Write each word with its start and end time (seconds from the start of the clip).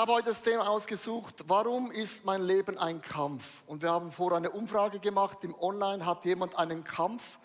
habe 0.00 0.14
heute 0.14 0.30
das 0.30 0.40
Thema 0.40 0.66
ausgesucht, 0.66 1.44
warum 1.46 1.90
ist 1.90 2.24
mein 2.24 2.42
Leben 2.42 2.78
ein 2.78 3.02
Kampf? 3.02 3.62
Und 3.66 3.82
wir 3.82 3.90
haben 3.90 4.10
vor 4.10 4.34
eine 4.34 4.50
Umfrage 4.50 4.98
gemacht, 4.98 5.44
im 5.44 5.54
Online 5.60 6.06
hat 6.06 6.24
jemand 6.24 6.56
einen 6.56 6.84
Kampf 6.84 7.38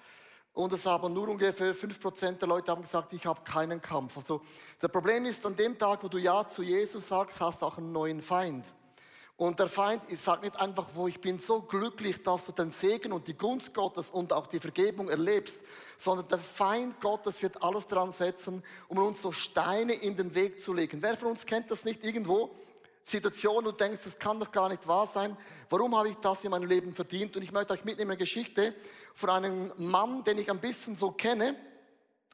und 0.53 0.71
es 0.71 0.85
haben 0.85 1.13
nur 1.13 1.27
ungefähr 1.27 1.75
5% 1.75 2.37
der 2.37 2.47
Leute 2.47 2.71
haben 2.71 2.81
gesagt, 2.81 3.11
ich 3.11 3.25
habe 3.25 3.41
keinen 3.43 3.81
Kampf. 3.81 4.15
Also 4.15 4.41
das 4.79 4.89
Problem 4.89 5.25
ist, 5.25 5.45
an 5.45 5.57
dem 5.57 5.77
Tag, 5.77 6.01
wo 6.01 6.07
du 6.07 6.17
Ja 6.17 6.47
zu 6.47 6.63
Jesus 6.63 7.09
sagst, 7.09 7.41
hast 7.41 7.61
du 7.61 7.65
auch 7.65 7.77
einen 7.77 7.91
neuen 7.91 8.21
Feind. 8.21 8.63
Und 9.37 9.59
der 9.59 9.67
Feind 9.67 10.01
sagt 10.17 10.43
nicht 10.43 10.55
einfach, 10.55 10.87
wo 10.93 11.09
ich 11.09 11.19
bin 11.19 11.39
so 11.39 11.61
glücklich, 11.61 12.23
dass 12.23 12.45
du 12.45 12.53
den 12.53 12.71
Segen 12.71 13.11
und 13.11 13.27
die 13.27 13.37
Gunst 13.37 13.73
Gottes 13.73 14.09
und 14.09 14.31
auch 14.31 14.47
die 14.47 14.61
Vergebung 14.61 15.09
erlebst, 15.09 15.59
sondern 15.99 16.29
der 16.29 16.39
Feind 16.39 17.01
Gottes 17.01 17.41
wird 17.41 17.61
alles 17.61 17.85
dran 17.87 18.13
setzen, 18.13 18.63
um 18.87 18.97
uns 18.97 19.21
so 19.21 19.33
Steine 19.33 19.93
in 19.93 20.15
den 20.15 20.33
Weg 20.35 20.61
zu 20.61 20.71
legen. 20.71 21.01
Wer 21.01 21.17
von 21.17 21.29
uns 21.29 21.45
kennt 21.45 21.69
das 21.69 21.83
nicht 21.83 22.05
irgendwo? 22.05 22.55
Situation 23.03 23.67
und 23.67 23.79
denkst, 23.79 24.01
das 24.05 24.17
kann 24.17 24.39
doch 24.39 24.51
gar 24.51 24.69
nicht 24.69 24.87
wahr 24.87 25.05
sein. 25.05 25.37
Warum 25.69 25.95
habe 25.95 26.09
ich 26.09 26.15
das 26.15 26.43
in 26.43 26.51
meinem 26.51 26.67
Leben 26.67 26.95
verdient? 26.95 27.35
Und 27.35 27.43
ich 27.43 27.51
möchte 27.51 27.73
euch 27.73 27.83
mitnehmen 27.83 28.11
eine 28.11 28.17
Geschichte 28.17 28.73
von 29.13 29.29
einem 29.29 29.71
Mann, 29.77 30.23
den 30.23 30.37
ich 30.37 30.49
ein 30.49 30.59
bisschen 30.59 30.95
so 30.95 31.11
kenne. 31.11 31.55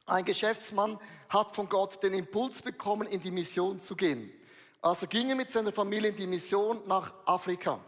Ein 0.06 0.24
Geschäftsmann 0.24 0.98
hat 1.28 1.54
von 1.54 1.68
Gott 1.68 2.02
den 2.02 2.14
Impuls 2.14 2.62
bekommen, 2.62 3.06
in 3.08 3.20
die 3.20 3.30
Mission 3.32 3.80
zu 3.80 3.96
gehen. 3.96 4.32
Also 4.82 5.06
ging 5.06 5.30
er 5.30 5.36
mit 5.36 5.50
seiner 5.50 5.70
Familie 5.70 6.10
in 6.10 6.16
die 6.16 6.26
Mission 6.26 6.82
nach 6.86 7.14
Afrika. 7.24 7.78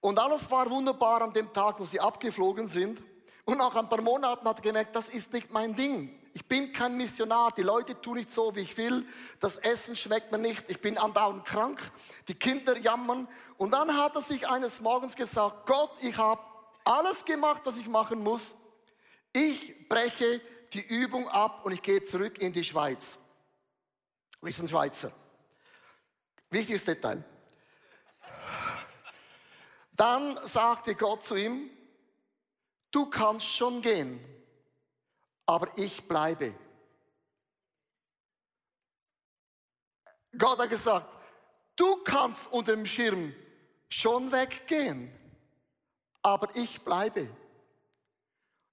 Und 0.00 0.18
alles 0.18 0.50
war 0.50 0.70
wunderbar 0.70 1.20
an 1.20 1.34
dem 1.34 1.52
Tag, 1.52 1.78
wo 1.78 1.84
sie 1.84 2.00
abgeflogen 2.00 2.66
sind. 2.66 3.02
Und 3.44 3.58
nach 3.58 3.74
ein 3.76 3.88
paar 3.88 4.00
Monaten 4.00 4.48
hat 4.48 4.58
er 4.58 4.62
gemerkt, 4.62 4.96
das 4.96 5.08
ist 5.08 5.32
nicht 5.32 5.52
mein 5.52 5.74
Ding. 5.74 6.18
Ich 6.32 6.46
bin 6.46 6.72
kein 6.72 6.96
Missionar. 6.96 7.50
Die 7.56 7.62
Leute 7.62 8.00
tun 8.00 8.16
nicht 8.16 8.30
so, 8.30 8.54
wie 8.54 8.60
ich 8.60 8.76
will. 8.78 9.06
Das 9.38 9.56
Essen 9.56 9.96
schmeckt 9.96 10.32
mir 10.32 10.38
nicht. 10.38 10.70
Ich 10.70 10.80
bin 10.80 10.96
andauernd 10.96 11.44
krank. 11.44 11.90
Die 12.26 12.34
Kinder 12.34 12.78
jammern. 12.78 13.28
Und 13.58 13.72
dann 13.72 13.94
hat 13.94 14.14
er 14.14 14.22
sich 14.22 14.48
eines 14.48 14.80
Morgens 14.80 15.14
gesagt, 15.14 15.66
Gott, 15.66 15.90
ich 16.00 16.16
habe 16.16 16.40
alles 16.84 17.24
gemacht, 17.24 17.62
was 17.64 17.76
ich 17.76 17.86
machen 17.86 18.22
muss. 18.22 18.54
Ich 19.34 19.88
breche 19.88 20.40
die 20.72 20.86
Übung 20.86 21.28
ab 21.28 21.66
und 21.66 21.72
ich 21.72 21.82
gehe 21.82 22.02
zurück 22.02 22.40
in 22.40 22.52
die 22.52 22.64
Schweiz. 22.64 23.18
Wir 24.40 24.52
sind 24.52 24.70
Schweizer. 24.70 25.12
Wichtiges 26.50 26.84
Detail. 26.84 27.22
Dann 29.92 30.38
sagte 30.46 30.94
Gott 30.94 31.24
zu 31.24 31.34
ihm, 31.34 31.70
du 32.90 33.06
kannst 33.10 33.46
schon 33.46 33.82
gehen, 33.82 34.24
aber 35.44 35.76
ich 35.76 36.06
bleibe. 36.06 36.54
Gott 40.36 40.60
hat 40.60 40.70
gesagt, 40.70 41.06
du 41.74 41.96
kannst 42.04 42.50
unter 42.52 42.76
dem 42.76 42.86
Schirm 42.86 43.34
schon 43.88 44.30
weggehen, 44.30 45.12
aber 46.22 46.54
ich 46.54 46.82
bleibe. 46.82 47.28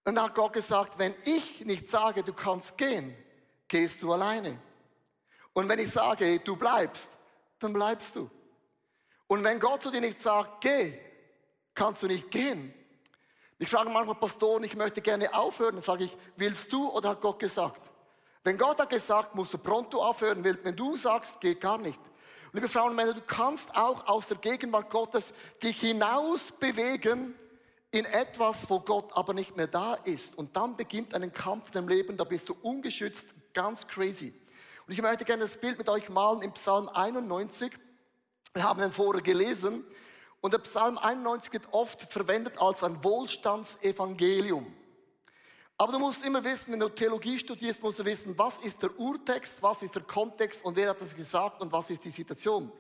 Und 0.04 0.16
dann 0.16 0.26
hat 0.26 0.36
Gott 0.36 0.54
gesagt, 0.54 1.00
wenn 1.00 1.16
ich 1.24 1.66
nicht 1.66 1.90
sage, 1.90 2.24
du 2.24 2.34
kannst 2.34 2.78
gehen, 2.78 3.18
gehst 3.68 4.02
du 4.04 4.14
alleine. 4.14 4.62
Und 5.54 5.68
wenn 5.68 5.80
ich 5.80 5.90
sage, 5.90 6.40
du 6.40 6.56
bleibst, 6.56 7.18
dann 7.60 7.74
bleibst 7.74 8.16
du. 8.16 8.30
Und 9.28 9.44
wenn 9.44 9.60
Gott 9.60 9.82
zu 9.82 9.92
dir 9.92 10.02
nicht 10.02 10.20
sagt, 10.20 10.62
geh, 10.62 10.98
kannst 11.74 12.04
du 12.04 12.08
nicht 12.08 12.30
gehen. 12.32 12.74
Ich 13.58 13.70
frage 13.70 13.90
manchmal 13.90 14.16
Pastoren, 14.16 14.64
ich 14.64 14.76
möchte 14.76 15.02
gerne 15.02 15.34
aufhören. 15.34 15.76
Dann 15.76 15.84
sage 15.84 16.06
ich, 16.06 16.18
willst 16.36 16.72
du 16.72 16.90
oder 16.90 17.10
hat 17.10 17.22
Gott 17.22 17.40
gesagt? 17.40 17.82
Wenn 18.44 18.58
Gott 18.58 18.80
hat 18.80 18.90
gesagt, 18.90 19.34
musst 19.34 19.54
du 19.54 19.58
pronto 19.58 20.04
aufhören. 20.04 20.44
Wenn 20.44 20.76
du 20.76 20.98
sagst, 20.98 21.40
geht 21.40 21.62
gar 21.62 21.78
nicht. 21.78 22.00
Und 22.00 22.54
liebe 22.54 22.68
Frauen 22.68 22.92
und 22.92 22.96
Männer, 22.96 23.14
du 23.14 23.22
kannst 23.22 23.76
auch 23.76 24.06
aus 24.08 24.28
der 24.28 24.38
Gegenwart 24.38 24.90
Gottes 24.90 25.34
dich 25.64 25.80
hinaus 25.80 26.52
bewegen 26.52 27.34
in 27.92 28.06
etwas, 28.06 28.70
wo 28.70 28.80
Gott 28.82 29.12
aber 29.16 29.34
nicht 29.34 29.56
mehr 29.56 29.68
da 29.68 29.96
ist. 29.96 30.38
Und 30.38 30.56
dann 30.56 30.76
beginnt 30.76 31.14
ein 31.14 31.32
Kampf 31.34 31.74
im 31.76 31.88
Leben, 31.88 32.18
da 32.18 32.26
bist 32.26 32.50
du 32.50 32.56
ungeschützt, 32.62 33.28
ganz 33.54 33.88
crazy. 33.88 34.34
Und 34.88 34.94
ich 34.94 35.02
möchte 35.02 35.26
gerne 35.26 35.44
das 35.44 35.58
Bild 35.58 35.80
mit 35.80 35.90
euch 35.90 36.10
malen 36.10 36.44
im 36.44 36.52
Psalm 36.54 36.88
91. 36.90 37.72
Wir 38.54 38.64
haben 38.64 38.80
den 38.80 38.92
vorher 38.92 39.24
gelesen. 39.24 39.84
Und 40.42 40.54
der 40.54 40.60
Psalm 40.60 41.00
91 41.00 41.52
wird 41.54 41.68
oft 41.72 42.04
verwendet 42.04 42.60
als 42.60 42.84
ein 42.84 43.04
Wohlstandsevangelium. 43.04 44.72
Aber 45.78 45.92
du 45.92 45.98
musst 45.98 46.24
immer 46.24 46.44
wissen, 46.44 46.72
wenn 46.72 46.80
du 46.80 46.90
Theologie 46.90 47.40
studierst, 47.40 47.82
musst 47.82 47.98
du 47.98 48.06
wissen, 48.06 48.38
was 48.38 48.60
ist 48.60 48.82
der 48.84 48.98
Urtext, 49.00 49.62
was 49.62 49.82
ist 49.82 49.96
der 49.96 50.04
Kontext 50.04 50.64
und 50.64 50.76
wer 50.78 50.90
hat 50.90 51.02
das 51.02 51.16
gesagt 51.16 51.62
und 51.62 51.72
was 51.72 51.90
ist 51.90 52.04
die 52.04 52.12
Situation. 52.12 52.72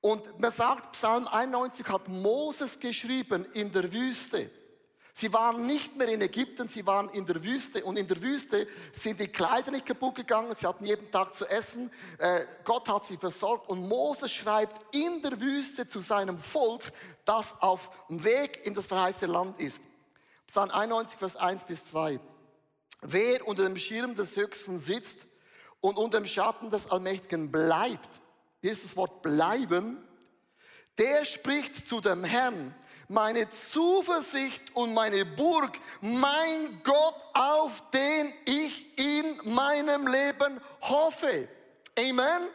Und 0.00 0.40
man 0.40 0.50
sagt, 0.50 0.92
Psalm 0.92 1.28
91 1.28 1.86
hat 1.86 2.08
Moses 2.08 2.78
geschrieben 2.78 3.44
in 3.52 3.70
der 3.70 3.92
Wüste. 3.92 4.50
Sie 5.12 5.32
waren 5.32 5.66
nicht 5.66 5.96
mehr 5.96 6.08
in 6.08 6.20
Ägypten, 6.20 6.68
sie 6.68 6.86
waren 6.86 7.10
in 7.10 7.26
der 7.26 7.42
Wüste. 7.42 7.84
Und 7.84 7.98
in 7.98 8.06
der 8.06 8.20
Wüste 8.22 8.66
sind 8.92 9.20
die 9.20 9.28
Kleider 9.28 9.70
nicht 9.70 9.86
kaputt 9.86 10.14
gegangen, 10.14 10.54
sie 10.54 10.66
hatten 10.66 10.86
jeden 10.86 11.10
Tag 11.10 11.34
zu 11.34 11.46
essen. 11.46 11.90
Äh, 12.18 12.46
Gott 12.64 12.88
hat 12.88 13.04
sie 13.04 13.16
versorgt. 13.16 13.68
Und 13.68 13.88
Moses 13.88 14.32
schreibt 14.32 14.94
in 14.94 15.20
der 15.22 15.40
Wüste 15.40 15.88
zu 15.88 16.00
seinem 16.00 16.38
Volk, 16.38 16.82
das 17.24 17.54
auf 17.60 17.90
dem 18.08 18.22
Weg 18.24 18.64
in 18.64 18.74
das 18.74 18.86
verheißene 18.86 19.32
Land 19.32 19.60
ist. 19.60 19.82
Psalm 20.46 20.70
91, 20.70 21.18
Vers 21.18 21.36
1 21.36 21.64
bis 21.64 21.84
2. 21.86 22.20
Wer 23.02 23.46
unter 23.46 23.62
dem 23.64 23.78
Schirm 23.78 24.14
des 24.14 24.36
Höchsten 24.36 24.78
sitzt 24.78 25.18
und 25.80 25.96
unter 25.96 26.20
dem 26.20 26.26
Schatten 26.26 26.70
des 26.70 26.90
Allmächtigen 26.90 27.50
bleibt, 27.50 28.20
hier 28.60 28.72
ist 28.72 28.84
das 28.84 28.96
Wort 28.96 29.22
bleiben, 29.22 29.96
der 30.98 31.24
spricht 31.24 31.88
zu 31.88 32.00
dem 32.00 32.24
Herrn, 32.24 32.74
meine 33.10 33.48
Zuversicht 33.48 34.62
und 34.74 34.94
meine 34.94 35.24
Burg, 35.24 35.80
mein 36.00 36.80
Gott, 36.84 37.14
auf 37.34 37.82
den 37.90 38.32
ich 38.44 38.96
in 38.96 39.52
meinem 39.52 40.06
Leben 40.06 40.60
hoffe. 40.80 41.48
Amen. 41.98 42.48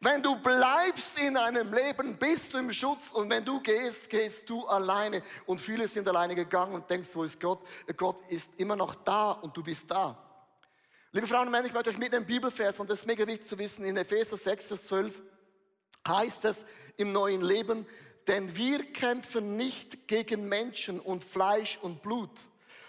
Wenn 0.00 0.20
du 0.20 0.34
bleibst 0.34 1.16
in 1.16 1.36
einem 1.36 1.72
Leben, 1.72 2.16
bist 2.16 2.52
du 2.52 2.58
im 2.58 2.72
Schutz 2.72 3.12
und 3.12 3.30
wenn 3.30 3.44
du 3.44 3.60
gehst, 3.60 4.10
gehst 4.10 4.50
du 4.50 4.66
alleine. 4.66 5.22
Und 5.46 5.60
viele 5.60 5.86
sind 5.86 6.08
alleine 6.08 6.34
gegangen 6.34 6.74
und 6.74 6.90
denkst, 6.90 7.10
wo 7.12 7.22
ist 7.22 7.38
Gott? 7.38 7.60
Gott 7.96 8.20
ist 8.28 8.50
immer 8.56 8.74
noch 8.74 8.96
da 8.96 9.30
und 9.30 9.56
du 9.56 9.62
bist 9.62 9.88
da. 9.88 10.18
Liebe 11.12 11.28
Frauen 11.28 11.46
und 11.46 11.52
Männer, 11.52 11.66
ich 11.66 11.72
möchte 11.72 11.90
euch 11.90 11.98
mit 11.98 12.12
einem 12.12 12.26
Bibelvers, 12.26 12.80
und 12.80 12.90
das 12.90 13.00
ist 13.00 13.06
mega 13.06 13.24
wichtig 13.28 13.46
zu 13.46 13.56
wissen, 13.56 13.84
in 13.84 13.96
Epheser 13.96 14.36
6, 14.36 14.66
Vers 14.66 14.86
12 14.86 15.22
heißt 16.08 16.46
es 16.46 16.64
im 16.96 17.12
neuen 17.12 17.42
Leben, 17.42 17.86
denn 18.28 18.56
wir 18.56 18.84
kämpfen 18.92 19.56
nicht 19.56 20.06
gegen 20.06 20.48
Menschen 20.48 21.00
und 21.00 21.24
Fleisch 21.24 21.78
und 21.82 22.02
Blut, 22.02 22.30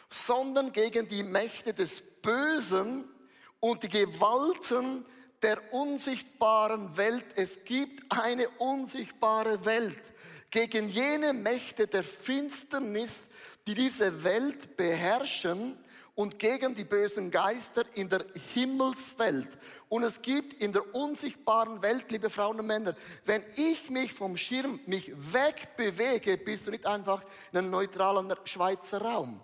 sondern 0.10 0.72
gegen 0.72 1.08
die 1.08 1.24
Mächte 1.24 1.74
des 1.74 2.04
Bösen 2.22 3.08
und 3.60 3.84
die 3.84 3.90
Gewalten 3.90 5.06
der 5.42 5.74
unsichtbaren 5.74 6.96
Welt. 6.96 7.26
Es 7.36 7.64
gibt 7.66 8.12
eine 8.12 8.48
unsichtbare 8.50 9.66
Welt 9.66 10.02
gegen 10.52 10.88
jene 10.88 11.34
Mächte 11.34 11.88
der 11.88 12.04
Finsternis, 12.04 13.26
die 13.66 13.74
diese 13.74 14.24
Welt 14.24 14.78
beherrschen 14.78 15.78
und 16.16 16.38
gegen 16.38 16.76
die 16.76 16.84
bösen 16.84 17.32
Geister 17.32 17.86
in 17.96 18.10
der 18.10 18.26
Himmelswelt. 18.54 19.48
Und 19.90 20.04
es 20.04 20.22
gibt 20.22 20.62
in 20.62 20.72
der 20.72 20.94
unsichtbaren 20.94 21.82
Welt, 21.82 22.12
liebe 22.12 22.30
Frauen 22.30 22.60
und 22.60 22.68
Männer, 22.68 22.96
wenn 23.26 23.44
ich 23.56 23.90
mich 23.90 24.14
vom 24.14 24.38
Schirm 24.38 24.80
mich 24.86 25.12
wegbewege, 25.16 26.38
bist 26.38 26.68
du 26.68 26.72
nicht 26.72 26.86
einfach 26.86 27.24
in 27.52 27.60
einem 27.60 27.72
neutralen 27.72 28.32
Schweizer 28.46 29.02
Raum. 29.02 29.40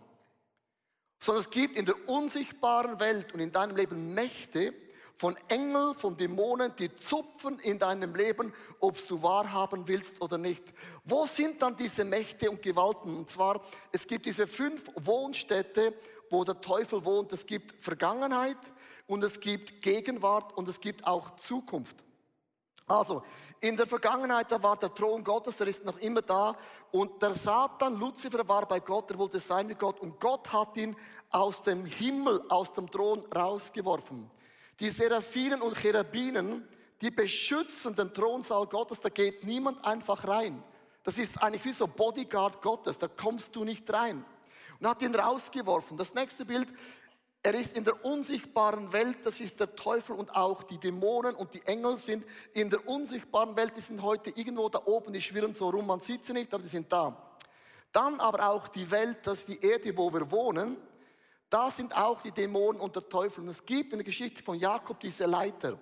Sondern 1.19 1.43
es 1.43 1.49
gibt 1.49 1.77
in 1.77 1.85
der 1.85 2.07
unsichtbaren 2.07 2.99
Welt 2.99 3.33
und 3.33 3.39
in 3.39 3.51
deinem 3.51 3.75
Leben 3.75 4.13
Mächte 4.13 4.73
von 5.19 5.35
Engeln, 5.49 5.95
von 5.95 6.15
Dämonen, 6.15 6.73
die 6.77 6.95
zupfen 6.95 7.59
in 7.59 7.77
deinem 7.77 8.15
Leben, 8.15 8.53
ob 8.79 9.05
du 9.05 9.21
wahrhaben 9.21 9.85
willst 9.85 10.21
oder 10.21 10.37
nicht. 10.37 10.63
Wo 11.03 11.25
sind 11.25 11.61
dann 11.61 11.75
diese 11.75 12.05
Mächte 12.05 12.49
und 12.49 12.61
Gewalten? 12.61 13.17
Und 13.17 13.29
zwar, 13.29 13.61
es 13.91 14.07
gibt 14.07 14.27
diese 14.27 14.47
fünf 14.47 14.89
Wohnstätte 14.95 15.93
wo 16.29 16.43
der 16.43 16.59
Teufel 16.61 17.03
wohnt. 17.03 17.33
Es 17.33 17.45
gibt 17.45 17.81
Vergangenheit 17.83 18.57
und 19.07 19.23
es 19.23 19.39
gibt 19.39 19.81
Gegenwart 19.81 20.55
und 20.55 20.67
es 20.67 20.79
gibt 20.79 21.05
auch 21.05 21.35
Zukunft. 21.35 21.95
Also, 22.87 23.23
in 23.59 23.77
der 23.77 23.85
Vergangenheit, 23.85 24.51
da 24.51 24.61
war 24.63 24.75
der 24.77 24.93
Thron 24.93 25.23
Gottes, 25.23 25.59
er 25.59 25.67
ist 25.67 25.85
noch 25.85 25.99
immer 25.99 26.21
da. 26.21 26.55
Und 26.91 27.21
der 27.21 27.35
Satan, 27.35 27.99
Luzifer, 27.99 28.47
war 28.47 28.67
bei 28.67 28.79
Gott, 28.79 29.11
er 29.11 29.17
wollte 29.17 29.39
sein 29.39 29.69
wie 29.69 29.75
Gott. 29.75 29.99
Und 29.99 30.19
Gott 30.19 30.51
hat 30.51 30.75
ihn 30.75 30.95
aus 31.29 31.61
dem 31.61 31.85
Himmel, 31.85 32.43
aus 32.49 32.73
dem 32.73 32.89
Thron 32.89 33.23
rausgeworfen. 33.33 34.31
Die 34.79 34.89
Seraphinen 34.89 35.61
und 35.61 35.77
Cherubinen, 35.77 36.67
die 37.01 37.11
beschützen 37.11 37.95
den 37.95 38.13
Thronsaal 38.13 38.65
Gottes, 38.65 38.99
da 38.99 39.09
geht 39.09 39.43
niemand 39.43 39.85
einfach 39.85 40.27
rein. 40.27 40.63
Das 41.03 41.17
ist 41.17 41.41
eigentlich 41.41 41.65
wie 41.65 41.73
so 41.73 41.87
Bodyguard 41.87 42.61
Gottes, 42.61 42.97
da 42.97 43.07
kommst 43.07 43.55
du 43.55 43.63
nicht 43.63 43.91
rein 43.93 44.25
und 44.79 44.87
hat 44.87 45.01
ihn 45.01 45.13
rausgeworfen. 45.15 45.97
Das 45.97 46.13
nächste 46.13 46.45
Bild, 46.45 46.67
Er 47.41 47.53
ist 47.53 47.77
in 47.77 47.85
der 47.85 48.03
unsichtbaren 48.03 48.91
Welt, 48.91 49.19
das 49.23 49.39
ist 49.39 49.61
der 49.61 49.73
Teufel 49.73 50.17
und 50.17 50.35
auch 50.35 50.63
die 50.63 50.77
Dämonen 50.77 51.35
und 51.35 51.53
die 51.53 51.65
Engel 51.65 51.97
sind 51.97 52.25
in 52.53 52.69
der 52.69 52.85
unsichtbaren 52.85 53.55
Welt, 53.55 53.77
die 53.77 53.81
sind 53.81 54.01
heute 54.01 54.31
irgendwo 54.31 54.67
da 54.67 54.81
oben, 54.83 55.13
die 55.13 55.21
schwirren 55.21 55.55
so 55.55 55.69
rum, 55.69 55.87
man 55.87 56.01
sieht 56.01 56.25
sie 56.25 56.33
nicht, 56.33 56.53
aber 56.53 56.63
die 56.63 56.69
sind 56.69 56.91
da. 56.91 57.37
Dann 57.93 58.19
aber 58.19 58.49
auch 58.49 58.67
die 58.67 58.91
Welt, 58.91 59.19
das 59.23 59.39
ist 59.39 59.47
die 59.47 59.65
Erde, 59.65 59.95
wo 59.95 60.11
wir 60.11 60.29
wohnen, 60.29 60.75
da 61.49 61.71
sind 61.71 61.95
auch 61.95 62.21
die 62.21 62.33
Dämonen 62.33 62.81
und 62.81 62.95
der 62.95 63.07
Teufel. 63.07 63.41
Und 63.41 63.49
es 63.49 63.65
gibt 63.65 63.93
in 63.93 63.99
der 63.99 64.05
Geschichte 64.05 64.43
von 64.43 64.59
Jakob 64.59 64.99
diese 64.99 65.25
Leiter. 65.25 65.79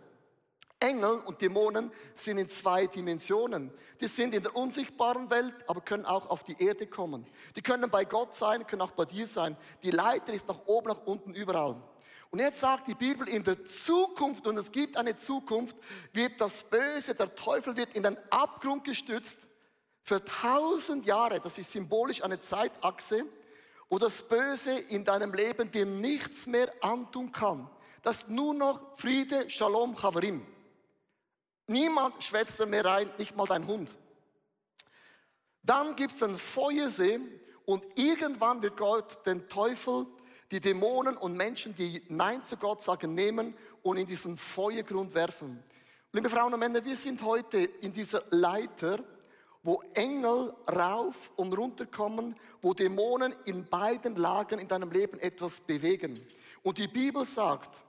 Engel 0.80 1.20
und 1.26 1.42
Dämonen 1.42 1.92
sind 2.16 2.38
in 2.38 2.50
zwei 2.50 2.86
Dimensionen. 2.86 3.72
Die 4.00 4.08
sind 4.08 4.36
in 4.36 4.44
der 4.44 4.56
unsichtbaren 4.56 5.30
Welt, 5.30 5.56
aber 5.66 5.82
können 5.82 6.06
auch 6.06 6.30
auf 6.30 6.44
die 6.44 6.62
Erde 6.64 6.86
kommen. 6.86 7.26
Die 7.56 7.62
können 7.62 7.90
bei 7.90 8.06
Gott 8.06 8.36
sein, 8.36 8.68
können 8.68 8.84
auch 8.84 8.92
bei 8.92 9.06
dir 9.06 9.26
sein. 9.26 9.58
Die 9.82 9.92
Leiter 9.92 10.34
ist 10.34 10.48
nach 10.48 10.60
oben, 10.66 10.90
nach 10.90 11.06
unten, 11.06 11.34
überall. 11.34 11.82
Und 12.30 12.40
jetzt 12.40 12.60
sagt 12.60 12.88
die 12.88 12.96
Bibel, 12.96 13.28
in 13.28 13.44
der 13.44 13.66
Zukunft, 13.66 14.46
und 14.48 14.58
es 14.58 14.72
gibt 14.72 14.98
eine 14.98 15.16
Zukunft, 15.16 15.76
wird 16.14 16.40
das 16.40 16.64
Böse, 16.64 17.16
der 17.16 17.34
Teufel 17.36 17.76
wird 17.76 17.96
in 17.96 18.04
den 18.04 18.18
Abgrund 18.30 18.84
gestützt 18.84 19.48
für 20.04 20.24
tausend 20.24 21.06
Jahre. 21.06 21.40
Das 21.40 21.58
ist 21.58 21.72
symbolisch 21.72 22.24
eine 22.24 22.40
Zeitachse, 22.40 23.24
wo 23.90 23.98
das 23.98 24.22
Böse 24.24 24.78
in 24.90 25.06
deinem 25.06 25.34
Leben 25.34 25.72
dir 25.72 25.86
nichts 25.86 26.46
mehr 26.46 26.72
antun 26.82 27.32
kann. 27.32 27.70
Das 28.04 28.18
ist 28.18 28.30
nur 28.30 28.54
noch 28.54 28.98
Friede, 28.98 29.50
Shalom, 29.50 29.96
Chavarim. 29.96 30.46
Niemand 31.68 32.24
schwätzt 32.24 32.66
mehr 32.66 32.86
rein, 32.86 33.12
nicht 33.18 33.36
mal 33.36 33.46
dein 33.46 33.68
Hund. 33.68 33.94
Dann 35.64 35.96
gibt 35.98 36.14
es 36.14 36.24
einen 36.24 36.38
Feuersee 36.38 37.20
und 37.66 37.84
irgendwann 37.96 38.62
wird 38.62 38.78
Gott 38.78 39.26
den 39.26 39.50
Teufel, 39.50 40.06
die 40.50 40.62
Dämonen 40.62 41.18
und 41.18 41.36
Menschen, 41.36 41.76
die 41.76 42.02
Nein 42.08 42.44
zu 42.46 42.56
Gott 42.56 42.82
sagen, 42.82 43.14
nehmen 43.14 43.54
und 43.84 43.98
in 43.98 44.08
diesen 44.08 44.38
Feuergrund 44.38 45.14
werfen. 45.14 45.62
Liebe 46.14 46.30
Frauen 46.30 46.54
und 46.54 46.60
Männer, 46.62 46.84
wir 46.86 46.96
sind 46.96 47.22
heute 47.22 47.58
in 47.58 47.92
dieser 47.92 48.24
Leiter, 48.30 49.04
wo 49.62 49.84
Engel 49.94 50.54
rauf 50.74 51.32
und 51.36 51.52
runter 51.52 51.86
kommen, 51.86 52.38
wo 52.62 52.74
Dämonen 52.74 53.36
in 53.44 53.66
beiden 53.66 54.16
Lagen 54.16 54.60
in 54.60 54.70
deinem 54.70 54.90
Leben 54.90 55.20
etwas 55.20 55.60
bewegen. 55.60 56.26
Und 56.64 56.78
die 56.78 56.88
Bibel 56.88 57.26
sagt, 57.26 57.84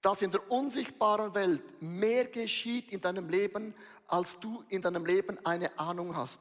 dass 0.00 0.22
in 0.22 0.30
der 0.30 0.50
unsichtbaren 0.50 1.34
Welt 1.34 1.62
mehr 1.80 2.26
geschieht 2.26 2.92
in 2.92 3.00
deinem 3.00 3.28
Leben, 3.28 3.74
als 4.06 4.38
du 4.38 4.64
in 4.68 4.82
deinem 4.82 5.04
Leben 5.04 5.38
eine 5.44 5.76
Ahnung 5.78 6.16
hast. 6.16 6.40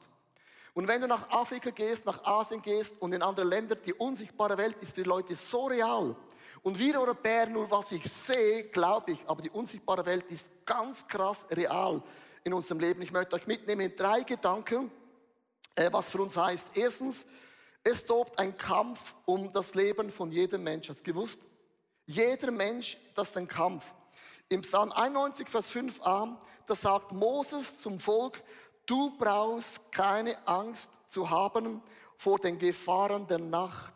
Und 0.74 0.88
wenn 0.88 1.01
du 1.01 1.07
nach 1.07 1.30
Afrika 1.31 1.71
gehst, 1.71 2.06
nach 2.06 2.24
Asien 2.24 2.62
gehst 2.62 3.01
und 3.01 3.12
in 3.12 3.24
andere 3.24 3.48
Länder, 3.48 3.75
die 3.75 3.94
unsichtbare 3.94 4.57
Welt 4.57 4.77
ist 4.81 4.94
für 4.94 5.01
Leute 5.01 5.36
so 5.36 5.65
real. 5.65 6.15
Und 6.62 6.77
wir 6.77 7.00
Europäer, 7.00 7.48
nur 7.48 7.69
was 7.71 7.92
ich 7.92 8.04
sehe, 8.04 8.65
glaube 8.65 9.13
ich, 9.13 9.19
aber 9.25 9.42
die 9.42 9.50
unsichtbare 9.50 10.06
Welt 10.06 10.25
ist 10.30 10.51
ganz 10.65 11.07
krass 11.07 11.48
real 11.51 12.04
in 12.44 12.54
unserem 12.54 12.80
Leben. 12.80 13.01
Ich 13.01 13.12
möchte 13.12 13.36
euch 13.36 13.48
mitnehmen 13.48 13.89
in 13.89 13.95
drei 13.95 14.21
Gedanken, 14.21 14.92
äh, 15.75 15.92
was 15.92 16.09
für 16.09 16.21
uns 16.21 16.38
heißt. 16.38 16.68
Erstens, 16.75 17.25
es 17.83 18.06
tobt 18.06 18.38
ein 18.38 18.56
Kampf 18.57 19.15
um 19.25 19.51
das 19.51 19.74
Leben 19.74 20.12
von 20.12 20.31
jedem 20.31 20.63
Menschen. 20.63 20.94
Hast 20.94 21.07
du 21.07 21.12
gewusst? 21.12 21.39
Jeder 22.07 22.51
Mensch, 22.51 22.98
das 23.13 23.30
ist 23.30 23.38
ein 23.38 23.50
Kampf. 23.50 23.94
Im 24.48 24.62
Psalm 24.62 24.94
91, 24.94 25.50
Vers 25.50 25.69
5a, 25.69 26.38
da 26.65 26.75
sagt 26.75 27.12
Moses 27.12 27.75
zum 27.77 28.00
Volk, 28.00 28.42
du 28.86 29.18
brauchst 29.18 29.92
keine 29.92 30.38
Angst 30.48 30.89
zu 31.09 31.30
haben 31.30 31.83
vor 32.15 32.39
den 32.39 32.57
Gefahren 32.57 33.27
der 33.27 33.39
Nacht. 33.39 33.94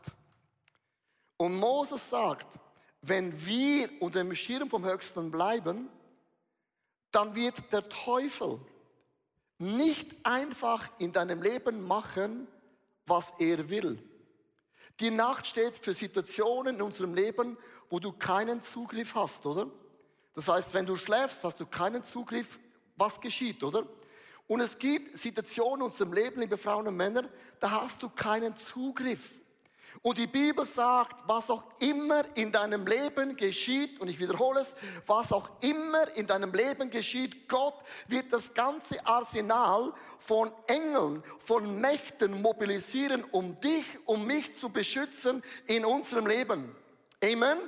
Und 1.37 1.57
Moses 1.57 2.09
sagt, 2.09 2.47
wenn 3.01 3.45
wir 3.45 3.89
unter 4.01 4.19
dem 4.19 4.35
Schirm 4.35 4.69
vom 4.69 4.85
Höchsten 4.85 5.31
bleiben, 5.31 5.89
dann 7.11 7.33
wird 7.33 7.71
der 7.71 7.87
Teufel 7.87 8.59
nicht 9.57 10.17
einfach 10.23 10.89
in 10.99 11.13
deinem 11.13 11.41
Leben 11.41 11.81
machen, 11.87 12.47
was 13.05 13.33
er 13.39 13.69
will. 13.69 14.03
Die 15.01 15.09
Nacht 15.09 15.47
steht 15.47 15.75
für 15.77 15.95
Situationen 15.95 16.75
in 16.75 16.81
unserem 16.83 17.15
Leben, 17.15 17.57
wo 17.89 17.99
du 17.99 18.11
keinen 18.11 18.61
Zugriff 18.61 19.15
hast, 19.15 19.47
oder? 19.47 19.65
Das 20.35 20.47
heißt, 20.47 20.75
wenn 20.75 20.85
du 20.85 20.95
schläfst, 20.95 21.43
hast 21.43 21.59
du 21.59 21.65
keinen 21.65 22.03
Zugriff, 22.03 22.59
was 22.97 23.19
geschieht, 23.19 23.63
oder? 23.63 23.87
Und 24.47 24.61
es 24.61 24.77
gibt 24.77 25.17
Situationen 25.17 25.81
in 25.81 25.85
unserem 25.87 26.13
Leben, 26.13 26.39
liebe 26.39 26.55
Frauen 26.55 26.87
und 26.87 26.95
Männer, 26.95 27.27
da 27.59 27.81
hast 27.81 28.03
du 28.03 28.09
keinen 28.09 28.55
Zugriff. 28.55 29.31
Und 30.01 30.17
die 30.17 30.27
Bibel 30.27 30.65
sagt, 30.65 31.27
was 31.27 31.49
auch 31.49 31.63
immer 31.79 32.23
in 32.35 32.51
deinem 32.51 32.87
Leben 32.87 33.35
geschieht, 33.35 33.99
und 33.99 34.07
ich 34.07 34.19
wiederhole 34.19 34.61
es, 34.61 34.75
was 35.05 35.31
auch 35.31 35.49
immer 35.61 36.09
in 36.15 36.25
deinem 36.25 36.53
Leben 36.53 36.89
geschieht, 36.89 37.47
Gott 37.47 37.75
wird 38.07 38.33
das 38.33 38.53
ganze 38.53 39.05
Arsenal 39.05 39.93
von 40.17 40.51
Engeln, 40.67 41.23
von 41.45 41.79
Mächten 41.79 42.41
mobilisieren, 42.41 43.23
um 43.31 43.59
dich, 43.59 43.85
um 44.05 44.25
mich 44.25 44.55
zu 44.55 44.69
beschützen 44.69 45.43
in 45.67 45.85
unserem 45.85 46.25
Leben. 46.25 46.75
Amen. 47.23 47.59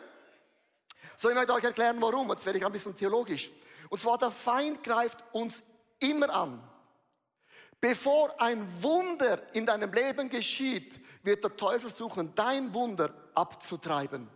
So, 1.18 1.30
ich 1.30 1.36
möchte 1.36 1.54
euch 1.54 1.64
erklären, 1.64 1.98
warum. 2.00 2.30
Jetzt 2.30 2.46
werde 2.46 2.58
ich 2.58 2.66
ein 2.66 2.72
bisschen 2.72 2.96
theologisch. 2.96 3.52
Und 3.90 4.02
zwar, 4.02 4.18
der 4.18 4.32
Feind 4.32 4.84
greift 4.84 5.24
uns 5.34 5.62
immer 6.00 6.34
an. 6.34 6.62
Bevor 7.84 8.40
ein 8.40 8.66
Wunder 8.82 9.54
in 9.54 9.66
deinem 9.66 9.92
Leben 9.92 10.30
geschieht, 10.30 11.02
wird 11.22 11.44
der 11.44 11.54
Teufel 11.58 11.92
suchen, 11.92 12.34
dein 12.34 12.74
Wunder 12.74 13.14
abzutreiben. 13.36 14.30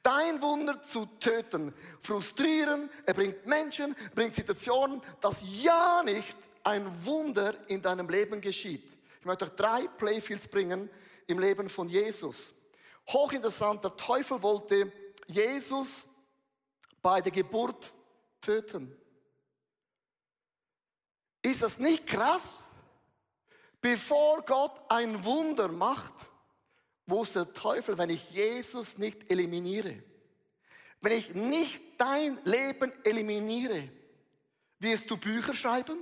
Dein 0.00 0.40
Wunder 0.40 0.80
zu 0.80 1.06
töten, 1.18 1.74
frustrieren, 2.00 2.88
er 3.04 3.14
bringt 3.14 3.44
Menschen, 3.46 3.96
bringt 4.14 4.36
Situationen, 4.36 5.02
dass 5.20 5.42
ja 5.60 6.04
nicht 6.04 6.36
ein 6.62 7.04
Wunder 7.04 7.68
in 7.68 7.82
deinem 7.82 8.08
Leben 8.08 8.40
geschieht. 8.40 8.88
Ich 9.18 9.26
möchte 9.26 9.46
euch 9.46 9.56
drei 9.56 9.88
Playfields 9.88 10.46
bringen 10.46 10.88
im 11.26 11.40
Leben 11.40 11.68
von 11.68 11.88
Jesus. 11.88 12.54
Hochinteressant, 13.08 13.82
der 13.82 13.96
Teufel 13.96 14.40
wollte 14.40 14.92
Jesus 15.26 16.06
bei 17.02 17.20
der 17.20 17.32
Geburt 17.32 17.92
töten. 18.40 18.96
Ist 21.42 21.60
das 21.60 21.76
nicht 21.80 22.06
krass? 22.06 22.62
Bevor 23.80 24.42
Gott 24.42 24.80
ein 24.88 25.24
Wunder 25.24 25.68
macht, 25.68 26.12
wusste 27.06 27.44
der 27.44 27.54
Teufel, 27.54 27.96
wenn 27.96 28.10
ich 28.10 28.30
Jesus 28.30 28.98
nicht 28.98 29.30
eliminiere, 29.30 30.02
wenn 31.00 31.12
ich 31.12 31.34
nicht 31.34 31.80
dein 31.96 32.38
Leben 32.44 32.92
eliminiere, 33.04 33.88
wirst 34.80 35.10
du 35.10 35.16
Bücher 35.16 35.54
schreiben, 35.54 35.98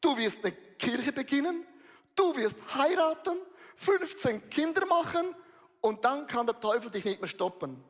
du 0.00 0.16
wirst 0.16 0.44
eine 0.44 0.52
Kirche 0.52 1.12
beginnen, 1.12 1.66
du 2.14 2.36
wirst 2.36 2.56
heiraten, 2.74 3.38
15 3.76 4.50
Kinder 4.50 4.84
machen 4.86 5.34
und 5.80 6.04
dann 6.04 6.26
kann 6.26 6.46
der 6.46 6.58
Teufel 6.60 6.90
dich 6.90 7.04
nicht 7.04 7.20
mehr 7.20 7.28
stoppen. 7.28 7.82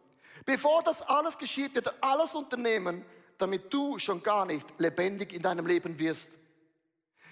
Bevor 0.44 0.82
das 0.82 1.02
alles 1.02 1.36
geschieht, 1.36 1.74
wird 1.74 1.88
er 1.88 1.94
alles 2.00 2.34
unternehmen, 2.34 3.04
damit 3.36 3.72
du 3.72 3.98
schon 3.98 4.22
gar 4.22 4.46
nicht 4.46 4.66
lebendig 4.78 5.32
in 5.32 5.42
deinem 5.42 5.66
Leben 5.66 5.98
wirst. 5.98 6.32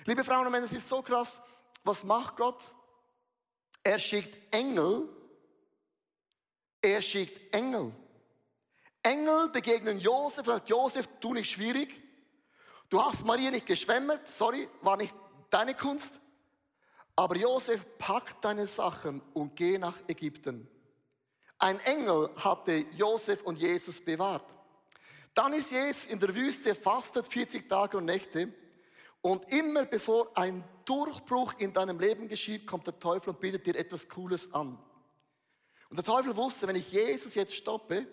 Liebe 0.05 0.25
Frauen 0.25 0.47
und 0.47 0.53
Männer, 0.53 0.67
es 0.67 0.73
ist 0.73 0.89
so 0.89 1.03
krass. 1.03 1.41
Was 1.87 2.03
macht 2.03 2.37
Gott? 2.37 2.65
Er 3.85 4.01
schickt 4.01 4.53
Engel. 4.53 5.09
Er 6.83 7.01
schickt 7.01 7.55
Engel. 7.55 7.93
Engel 9.05 9.49
begegnen 9.51 10.01
Josef 10.01 10.47
sagt, 10.47 10.69
Josef, 10.69 11.09
tu 11.21 11.33
nicht 11.33 11.49
schwierig. 11.49 12.03
Du 12.89 13.01
hast 13.01 13.25
Maria 13.25 13.53
nicht 13.53 13.67
geschwemmt, 13.67 14.21
sorry, 14.37 14.69
war 14.83 14.97
nicht 14.97 15.15
deine 15.49 15.75
Kunst. 15.75 16.19
Aber 17.15 17.37
Josef, 17.37 17.87
pack 17.99 18.41
deine 18.41 18.67
Sachen 18.67 19.23
und 19.33 19.55
geh 19.55 19.79
nach 19.79 19.97
Ägypten. 20.09 20.69
Ein 21.57 21.79
Engel 21.81 22.31
hatte 22.37 22.85
Josef 22.97 23.43
und 23.43 23.61
Jesus 23.61 24.01
bewahrt. 24.01 24.53
Dann 25.35 25.53
ist 25.53 25.71
Jesus 25.71 26.07
in 26.07 26.19
der 26.19 26.35
Wüste, 26.35 26.75
fastet 26.75 27.29
40 27.29 27.69
Tage 27.69 27.97
und 27.97 28.07
Nächte. 28.07 28.53
Und 29.21 29.53
immer 29.53 29.85
bevor 29.85 30.37
ein 30.37 30.65
Durchbruch 30.87 31.55
in 31.59 31.75
deinem 31.75 32.01
Leben 32.01 32.29
geschieht, 32.29 32.67
kommt 32.67 32.87
der 32.87 32.99
Teufel 32.99 33.31
und 33.31 33.41
bietet 33.41 33.67
dir 33.67 33.77
etwas 33.77 34.09
Cooles 34.09 34.53
an. 34.55 34.79
Und 35.91 35.97
der 35.97 36.05
Teufel 36.05 36.35
wusste, 36.37 36.67
wenn 36.67 36.77
ich 36.77 36.91
Jesus 36.91 37.35
jetzt 37.35 37.55
stoppe, 37.55 38.07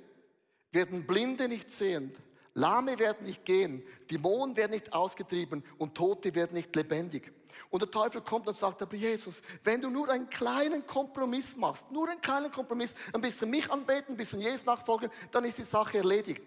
werden 0.71 1.07
Blinde 1.07 1.47
nicht 1.47 1.71
sehend, 1.71 2.17
Lahme 2.53 2.99
werden 2.99 3.25
nicht 3.25 3.45
gehen, 3.45 3.83
Dämonen 4.11 4.55
werden 4.57 4.71
nicht 4.71 4.93
ausgetrieben 4.93 5.63
und 5.77 5.95
Tote 5.95 6.35
werden 6.35 6.53
nicht 6.53 6.75
lebendig. 6.75 7.31
Und 7.69 7.81
der 7.81 7.89
Teufel 7.89 8.21
kommt 8.21 8.47
und 8.47 8.55
sagt, 8.55 8.81
aber 8.83 8.95
Jesus, 8.95 9.41
wenn 9.63 9.81
du 9.81 9.89
nur 9.89 10.09
einen 10.09 10.29
kleinen 10.29 10.85
Kompromiss 10.85 11.55
machst, 11.55 11.91
nur 11.91 12.07
einen 12.07 12.21
kleinen 12.21 12.51
Kompromiss, 12.51 12.93
ein 13.13 13.21
bisschen 13.21 13.49
mich 13.49 13.71
anbeten, 13.71 14.13
ein 14.13 14.17
bisschen 14.17 14.41
Jesus 14.41 14.65
nachfolgen, 14.65 15.09
dann 15.31 15.45
ist 15.45 15.57
die 15.57 15.63
Sache 15.63 15.97
erledigt. 15.97 16.43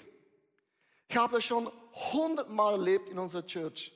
Ich 1.08 1.16
habe 1.16 1.36
das 1.36 1.44
schon 1.44 1.70
hundertmal 2.12 2.74
erlebt 2.74 3.10
in 3.10 3.18
unserer 3.18 3.44
Church. 3.44 3.92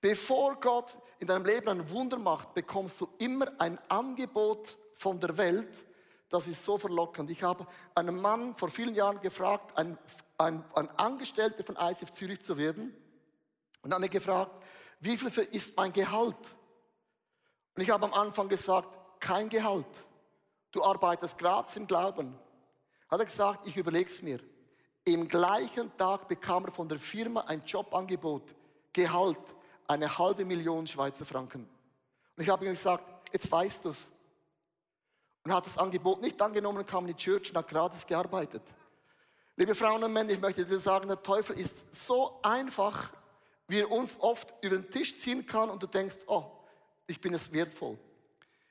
Bevor 0.00 0.56
Gott 0.60 0.98
in 1.18 1.28
deinem 1.28 1.44
Leben 1.46 1.68
ein 1.68 1.90
Wunder 1.90 2.18
macht, 2.18 2.54
bekommst 2.54 3.00
du 3.00 3.08
immer 3.18 3.52
ein 3.58 3.78
Angebot 3.88 4.76
von 4.94 5.20
der 5.20 5.36
Welt, 5.36 5.86
das 6.28 6.46
ist 6.46 6.64
so 6.64 6.76
verlockend. 6.76 7.30
Ich 7.30 7.42
habe 7.42 7.66
einen 7.94 8.20
Mann 8.20 8.56
vor 8.56 8.68
vielen 8.68 8.94
Jahren 8.94 9.20
gefragt, 9.20 9.76
ein, 9.78 9.96
ein, 10.38 10.64
ein 10.74 10.90
Angestellter 10.98 11.62
von 11.62 11.76
ICF 11.76 12.10
Zürich 12.10 12.42
zu 12.42 12.56
werden, 12.56 12.94
und 13.82 13.94
hat 13.94 14.00
mich 14.00 14.10
gefragt, 14.10 14.64
wie 14.98 15.16
viel 15.16 15.28
ist 15.52 15.76
mein 15.76 15.92
Gehalt? 15.92 16.36
Und 17.76 17.82
ich 17.82 17.90
habe 17.90 18.06
am 18.06 18.14
Anfang 18.14 18.48
gesagt, 18.48 18.88
kein 19.20 19.48
Gehalt. 19.48 19.86
Du 20.72 20.82
arbeitest 20.82 21.38
gratis 21.38 21.76
im 21.76 21.86
Glauben. 21.86 22.36
Hat 23.08 23.20
er 23.20 23.26
gesagt, 23.26 23.66
ich 23.66 23.76
überlege 23.76 24.10
es 24.10 24.22
mir. 24.22 24.40
Im 25.04 25.28
gleichen 25.28 25.96
Tag 25.96 26.26
bekam 26.26 26.64
er 26.64 26.72
von 26.72 26.88
der 26.88 26.98
Firma 26.98 27.42
ein 27.42 27.62
Jobangebot, 27.64 28.56
Gehalt, 28.92 29.38
eine 29.88 30.18
halbe 30.18 30.44
Million 30.44 30.86
Schweizer 30.86 31.24
Franken. 31.24 31.68
Und 32.36 32.42
ich 32.42 32.48
habe 32.48 32.64
ihm 32.64 32.72
gesagt, 32.72 33.04
jetzt 33.32 33.50
weißt 33.50 33.84
du 33.84 33.90
es. 33.90 34.10
Und 35.44 35.52
hat 35.52 35.66
das 35.66 35.78
Angebot 35.78 36.20
nicht 36.20 36.40
angenommen 36.42 36.78
und 36.78 36.86
kam 36.86 37.06
in 37.06 37.14
die 37.14 37.22
Church 37.22 37.50
und 37.50 37.56
hat 37.56 37.68
gratis 37.68 38.06
gearbeitet. 38.06 38.62
Liebe 39.56 39.74
Frauen 39.74 40.02
und 40.04 40.12
Männer, 40.12 40.30
ich 40.30 40.40
möchte 40.40 40.66
dir 40.66 40.78
sagen, 40.80 41.08
der 41.08 41.22
Teufel 41.22 41.58
ist 41.58 41.84
so 41.92 42.38
einfach, 42.42 43.10
wie 43.68 43.80
er 43.80 43.90
uns 43.90 44.16
oft 44.20 44.54
über 44.62 44.76
den 44.76 44.90
Tisch 44.90 45.18
ziehen 45.18 45.46
kann 45.46 45.70
und 45.70 45.82
du 45.82 45.86
denkst, 45.86 46.18
oh, 46.26 46.44
ich 47.06 47.20
bin 47.20 47.32
es 47.32 47.50
wertvoll. 47.52 47.98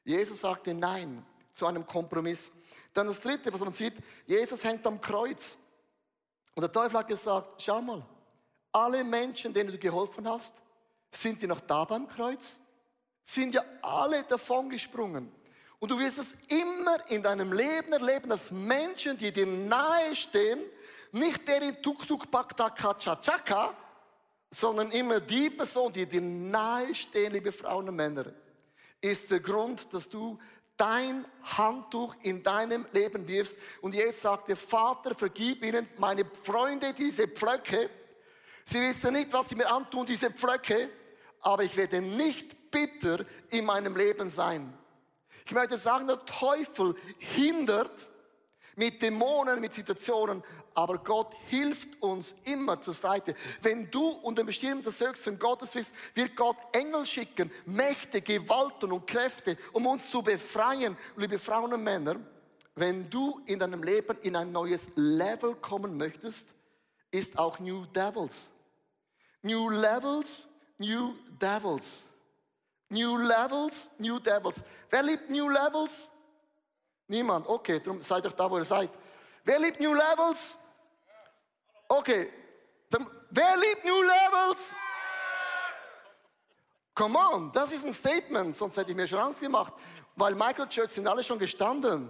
Jesus 0.03 0.41
sagte 0.41 0.73
Nein 0.73 1.25
zu 1.53 1.65
einem 1.65 1.87
Kompromiss. 1.87 2.51
Dann 2.93 3.07
das 3.07 3.21
Dritte, 3.21 3.51
was 3.51 3.59
man 3.61 3.73
sieht, 3.73 3.95
Jesus 4.27 4.63
hängt 4.63 4.85
am 4.85 5.01
Kreuz. 5.01 5.57
Und 6.53 6.61
der 6.61 6.71
Teufel 6.71 6.99
hat 6.99 7.07
gesagt, 7.07 7.61
schau 7.61 7.81
mal, 7.81 8.05
alle 8.71 9.03
Menschen, 9.03 9.53
denen 9.53 9.71
du 9.71 9.77
geholfen 9.77 10.27
hast, 10.27 10.53
sind 11.15 11.41
die 11.41 11.47
noch 11.47 11.61
da 11.61 11.85
beim 11.85 12.07
Kreuz? 12.07 12.59
Sind 13.23 13.55
ja 13.55 13.63
alle 13.81 14.23
davongesprungen. 14.23 15.31
Und 15.79 15.91
du 15.91 15.99
wirst 15.99 16.19
es 16.19 16.35
immer 16.47 17.09
in 17.09 17.21
deinem 17.21 17.51
Leben 17.53 17.93
erleben, 17.93 18.29
dass 18.29 18.51
Menschen, 18.51 19.17
die 19.17 19.31
dir 19.31 19.45
nahe 19.45 20.15
stehen, 20.15 20.61
nicht 21.11 21.47
der 21.47 21.61
in 21.61 21.81
Tuk-Tuk 21.81 22.29
Bakta 22.29 22.69
Chaka, 22.69 23.75
sondern 24.51 24.91
immer 24.91 25.19
die 25.19 25.49
Person, 25.49 25.91
die 25.91 26.05
dir 26.05 26.21
nahe 26.21 26.93
stehen, 26.95 27.33
liebe 27.33 27.51
Frauen 27.51 27.89
und 27.89 27.95
Männer, 27.95 28.25
ist 29.01 29.29
der 29.29 29.39
Grund, 29.39 29.93
dass 29.93 30.09
du 30.09 30.39
dein 30.77 31.25
Handtuch 31.43 32.15
in 32.21 32.43
deinem 32.43 32.85
Leben 32.91 33.27
wirfst. 33.27 33.57
Und 33.81 33.95
Jesus 33.95 34.21
sagte, 34.21 34.55
Vater, 34.55 35.15
vergib 35.15 35.63
ihnen, 35.63 35.87
meine 35.97 36.25
Freunde, 36.43 36.93
diese 36.93 37.27
Pflöcke. 37.27 37.89
Sie 38.65 38.81
wissen 38.81 39.13
nicht, 39.13 39.31
was 39.31 39.49
sie 39.49 39.55
mir 39.55 39.69
antun, 39.69 40.05
diese 40.05 40.31
Pflöcke, 40.31 40.89
aber 41.45 41.63
ich 41.63 41.77
werde 41.77 42.01
nicht 42.01 42.71
bitter 42.71 43.23
in 43.51 43.65
meinem 43.65 43.95
Leben 43.95 44.31
sein. 44.31 44.73
Ich 45.45 45.51
möchte 45.51 45.77
sagen, 45.77 46.07
der 46.07 46.25
Teufel 46.25 46.95
hindert 47.19 48.11
mit 48.75 48.99
Dämonen, 49.01 49.61
mit 49.61 49.75
Situationen, 49.75 50.43
aber 50.73 50.97
Gott 50.97 51.35
hilft 51.47 52.01
uns 52.01 52.35
immer 52.45 52.81
zur 52.81 52.95
Seite. 52.95 53.35
Wenn 53.61 53.89
du 53.91 54.07
unter 54.09 54.43
bestimmten 54.43 54.91
Söchsen 54.91 55.37
Gottes 55.37 55.73
bist, 55.73 55.93
wird 56.15 56.35
Gott 56.35 56.57
Engel 56.73 57.05
schicken, 57.05 57.51
Mächte, 57.67 58.21
Gewalten 58.21 58.91
und 58.91 59.05
Kräfte, 59.05 59.55
um 59.71 59.85
uns 59.85 60.09
zu 60.09 60.23
befreien. 60.23 60.97
Liebe 61.15 61.37
Frauen 61.37 61.71
und 61.73 61.83
Männer, 61.83 62.15
wenn 62.73 63.07
du 63.07 63.39
in 63.45 63.59
deinem 63.59 63.83
Leben 63.83 64.17
in 64.23 64.35
ein 64.35 64.51
neues 64.51 64.87
Level 64.95 65.53
kommen 65.55 65.95
möchtest, 65.95 66.47
ist 67.11 67.37
auch 67.37 67.59
New 67.59 67.85
Devils. 67.85 68.49
New 69.43 69.69
Levels, 69.69 70.47
New 70.77 71.15
Devils. 71.39 72.03
New 72.89 73.17
Levels, 73.17 73.89
New 73.97 74.19
Devils. 74.19 74.63
Wer 74.89 75.03
liebt 75.03 75.29
New 75.29 75.49
Levels? 75.49 76.07
Niemand. 77.07 77.47
Okay, 77.47 77.79
darum 77.79 78.01
seid 78.01 78.25
doch 78.25 78.33
da, 78.33 78.49
wo 78.49 78.57
ihr 78.57 78.65
seid. 78.65 78.89
Wer 79.43 79.59
liebt 79.59 79.79
New 79.79 79.93
Levels? 79.93 80.57
Okay. 81.87 82.31
Wer 83.29 83.57
liebt 83.57 83.85
New 83.85 84.01
Levels? 84.01 84.73
Come 86.93 87.17
on, 87.19 87.51
das 87.51 87.71
ist 87.73 87.85
ein 87.85 87.93
Statement, 87.93 88.55
sonst 88.55 88.77
hätte 88.77 88.91
ich 88.91 88.95
mir 88.95 89.05
schon 89.05 89.19
Angst 89.19 89.41
gemacht, 89.41 89.73
weil 90.15 90.33
Microchurch 90.33 90.91
sind 90.91 91.05
alle 91.05 91.23
schon 91.23 91.37
gestanden. 91.37 92.09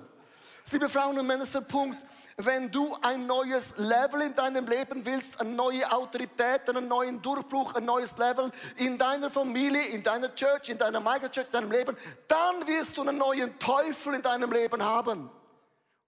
Liebe 0.71 0.89
Frauen 0.89 1.17
und 1.19 1.27
Männer, 1.27 1.43
ist 1.43 1.53
der 1.53 1.61
Punkt, 1.61 1.97
wenn 2.37 2.71
du 2.71 2.97
ein 3.01 3.27
neues 3.27 3.73
Level 3.77 4.21
in 4.21 4.33
deinem 4.33 4.65
Leben 4.65 5.05
willst, 5.05 5.39
eine 5.39 5.51
neue 5.51 5.89
Autorität, 5.91 6.67
einen 6.67 6.87
neuen 6.87 7.21
Durchbruch, 7.21 7.75
ein 7.75 7.85
neues 7.85 8.17
Level 8.17 8.51
in 8.77 8.97
deiner 8.97 9.29
Familie, 9.29 9.85
in 9.85 10.01
deiner 10.01 10.33
Church, 10.33 10.69
in 10.69 10.77
deiner 10.77 10.99
Microchurch, 10.99 11.45
in 11.45 11.51
deinem 11.51 11.71
Leben, 11.71 11.95
dann 12.27 12.67
wirst 12.67 12.97
du 12.97 13.01
einen 13.01 13.17
neuen 13.17 13.57
Teufel 13.59 14.15
in 14.15 14.21
deinem 14.23 14.51
Leben 14.51 14.83
haben. 14.83 15.29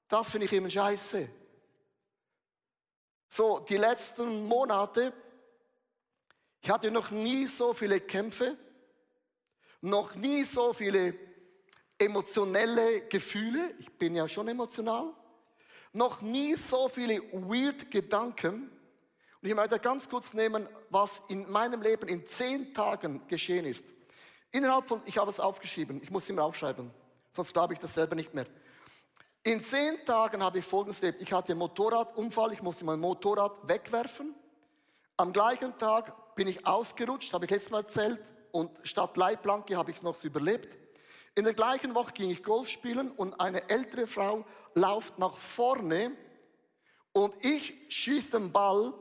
Das 0.07 0.31
finde 0.31 0.47
ich 0.47 0.53
immer 0.53 0.69
scheiße. 0.69 1.29
So, 3.29 3.59
die 3.59 3.77
letzten 3.77 4.47
Monate, 4.47 5.13
ich 6.61 6.69
hatte 6.69 6.89
noch 6.89 7.11
nie 7.11 7.45
so 7.45 7.73
viele 7.73 8.01
Kämpfe, 8.01 8.57
noch 9.81 10.15
nie 10.15 10.43
so 10.43 10.73
viele 10.73 11.26
emotionelle 11.97 13.01
Gefühle. 13.07 13.73
Ich 13.79 13.91
bin 13.97 14.15
ja 14.15 14.27
schon 14.27 14.47
emotional. 14.47 15.13
Noch 15.93 16.21
nie 16.21 16.55
so 16.55 16.87
viele 16.87 17.19
weird 17.31 17.89
Gedanken. 17.89 18.69
Und 19.41 19.49
ich 19.49 19.55
möchte 19.55 19.79
ganz 19.79 20.07
kurz 20.09 20.33
nehmen, 20.33 20.67
was 20.89 21.21
in 21.27 21.49
meinem 21.51 21.81
Leben 21.81 22.07
in 22.07 22.25
zehn 22.27 22.73
Tagen 22.73 23.27
geschehen 23.27 23.65
ist. 23.65 23.85
Innerhalb 24.51 24.87
von, 24.87 25.01
ich 25.05 25.17
habe 25.17 25.31
es 25.31 25.39
aufgeschrieben, 25.39 26.01
ich 26.01 26.09
muss 26.09 26.23
es 26.23 26.29
immer 26.29 26.43
aufschreiben, 26.43 26.89
sonst 27.35 27.53
glaube 27.53 27.73
ich 27.73 27.79
das 27.79 27.93
selber 27.93 28.15
nicht 28.15 28.33
mehr. 28.33 28.47
In 29.43 29.61
zehn 29.61 30.03
Tagen 30.05 30.43
habe 30.43 30.59
ich 30.59 30.65
Folgendes 30.65 31.01
erlebt. 31.01 31.21
Ich 31.21 31.31
hatte 31.31 31.51
einen 31.51 31.59
Motorradunfall, 31.59 32.53
ich 32.53 32.61
musste 32.61 32.83
mein 32.85 32.99
Motorrad 32.99 33.67
wegwerfen. 33.67 34.35
Am 35.15 35.31
gleichen 35.31 35.77
Tag 35.77 36.35
bin 36.35 36.47
ich 36.47 36.65
ausgerutscht, 36.65 37.33
habe 37.33 37.45
ich 37.45 37.51
letztes 37.51 37.71
Mal 37.71 37.81
erzählt, 37.81 38.33
und 38.51 38.71
statt 38.83 39.15
Leitplanke 39.17 39.77
habe 39.77 39.91
ich 39.91 39.97
es 39.97 40.03
noch 40.03 40.21
überlebt. 40.23 40.86
In 41.37 41.43
der 41.43 41.53
gleichen 41.53 41.93
Woche 41.93 42.13
ging 42.13 42.31
ich 42.31 42.41
Golf 42.41 42.67
spielen 42.67 43.11
und 43.11 43.39
eine 43.39 43.69
ältere 43.69 44.07
Frau 44.07 44.43
läuft 44.73 45.19
nach 45.19 45.37
vorne 45.37 46.17
und 47.13 47.45
ich 47.45 47.75
schieße 47.89 48.31
den 48.31 48.51
Ball 48.51 48.91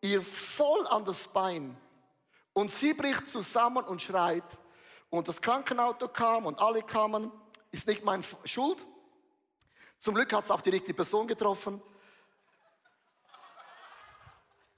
ihr 0.00 0.20
voll 0.20 0.84
an 0.88 1.04
das 1.04 1.28
Bein. 1.28 1.76
Und 2.52 2.72
sie 2.72 2.92
bricht 2.92 3.28
zusammen 3.28 3.84
und 3.84 4.02
schreit. 4.02 4.42
Und 5.10 5.28
das 5.28 5.40
Krankenauto 5.40 6.08
kam 6.08 6.46
und 6.46 6.58
alle 6.58 6.82
kamen. 6.82 7.30
Ist 7.70 7.86
nicht 7.86 8.04
meine 8.04 8.24
Schuld. 8.44 8.84
Zum 9.96 10.16
Glück 10.16 10.32
hat 10.32 10.42
es 10.42 10.50
auch 10.50 10.62
die 10.62 10.70
richtige 10.70 10.94
Person 10.94 11.28
getroffen. 11.28 11.80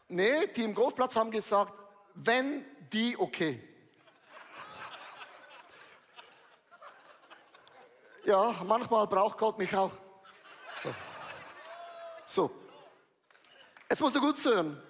Nee, 0.09 0.47
die 0.49 0.63
im 0.63 0.75
Golfplatz 0.75 1.17
haben 1.17 1.31
gesagt, 1.31 1.73
wenn 2.13 2.67
die 2.93 3.17
okay. 3.17 3.68
Ja, 8.29 8.63
manchmal 8.63 9.07
braucht 9.07 9.39
Gott 9.39 9.57
mich 9.57 9.75
auch. 9.75 9.97
So. 10.83 10.95
so. 12.27 12.51
Jetzt 13.89 14.01
musst 14.01 14.17
du 14.17 14.21
gut 14.21 14.45
hören. 14.45 14.83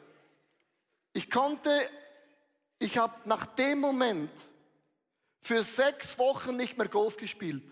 Ich 1.13 1.31
konnte, 1.31 1.71
ich 2.81 2.99
habe 2.99 3.15
nach 3.29 3.47
dem 3.47 3.79
Moment 3.79 4.33
für 5.41 5.63
sechs 5.63 6.19
Wochen 6.19 6.57
nicht 6.57 6.77
mehr 6.77 6.89
Golf 6.89 7.17
gespielt. 7.17 7.63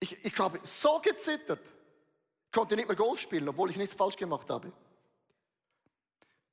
Ich, 0.00 0.24
ich 0.24 0.38
habe 0.38 0.58
so 0.62 0.98
gezittert, 1.00 1.60
konnte 2.50 2.74
nicht 2.74 2.88
mehr 2.88 2.96
Golf 2.96 3.20
spielen, 3.20 3.50
obwohl 3.50 3.70
ich 3.70 3.76
nichts 3.76 3.94
falsch 3.94 4.16
gemacht 4.16 4.48
habe. 4.48 4.72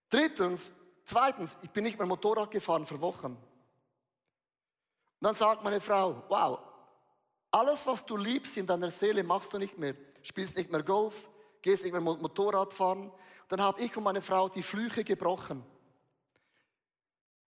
Drittens, 0.10 0.74
zweitens, 1.06 1.56
ich 1.62 1.70
bin 1.70 1.86
nicht 1.86 1.98
mehr 1.98 2.08
Motorrad 2.08 2.52
gefahren 2.52 2.86
für 2.86 3.00
Wochen. 3.00 3.38
Und 3.38 3.38
dann 5.22 5.36
sagt 5.36 5.64
meine 5.64 5.80
Frau, 5.80 6.26
wow, 6.28 6.73
alles, 7.54 7.86
was 7.86 8.04
du 8.06 8.18
liebst 8.18 8.58
in 8.58 8.66
deiner 8.66 8.90
Seele, 8.90 9.24
machst 9.24 9.54
du 9.54 9.60
nicht 9.60 9.78
mehr. 9.78 9.96
Spielst 10.24 10.58
nicht 10.58 10.72
mehr 10.72 10.82
Golf, 10.82 11.30
gehst 11.62 11.84
nicht 11.84 11.92
mehr 11.92 12.02
Motorrad 12.02 12.74
fahren. 12.74 13.12
Dann 13.48 13.62
habe 13.62 13.80
ich 13.82 13.96
und 13.96 14.04
meine 14.04 14.22
Frau 14.22 14.50
die 14.50 14.64
Flüche 14.64 15.04
gebrochen. 15.04 15.64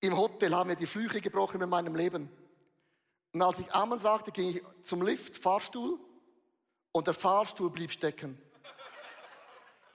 Im 0.01 0.15
Hotel 0.15 0.53
haben 0.53 0.69
wir 0.69 0.75
die 0.75 0.85
Flüche 0.85 1.21
gebrochen 1.21 1.59
in 1.59 1.69
meinem 1.69 1.95
Leben. 1.95 2.29
Und 3.33 3.41
als 3.41 3.57
ich 3.59 3.73
Amen 3.73 3.99
sagte, 3.99 4.31
ging 4.31 4.49
ich 4.49 4.63
zum 4.83 5.01
Lift, 5.01 5.35
Fahrstuhl, 5.35 5.99
und 6.91 7.07
der 7.07 7.13
Fahrstuhl 7.15 7.71
blieb 7.71 7.91
stecken. 7.91 8.39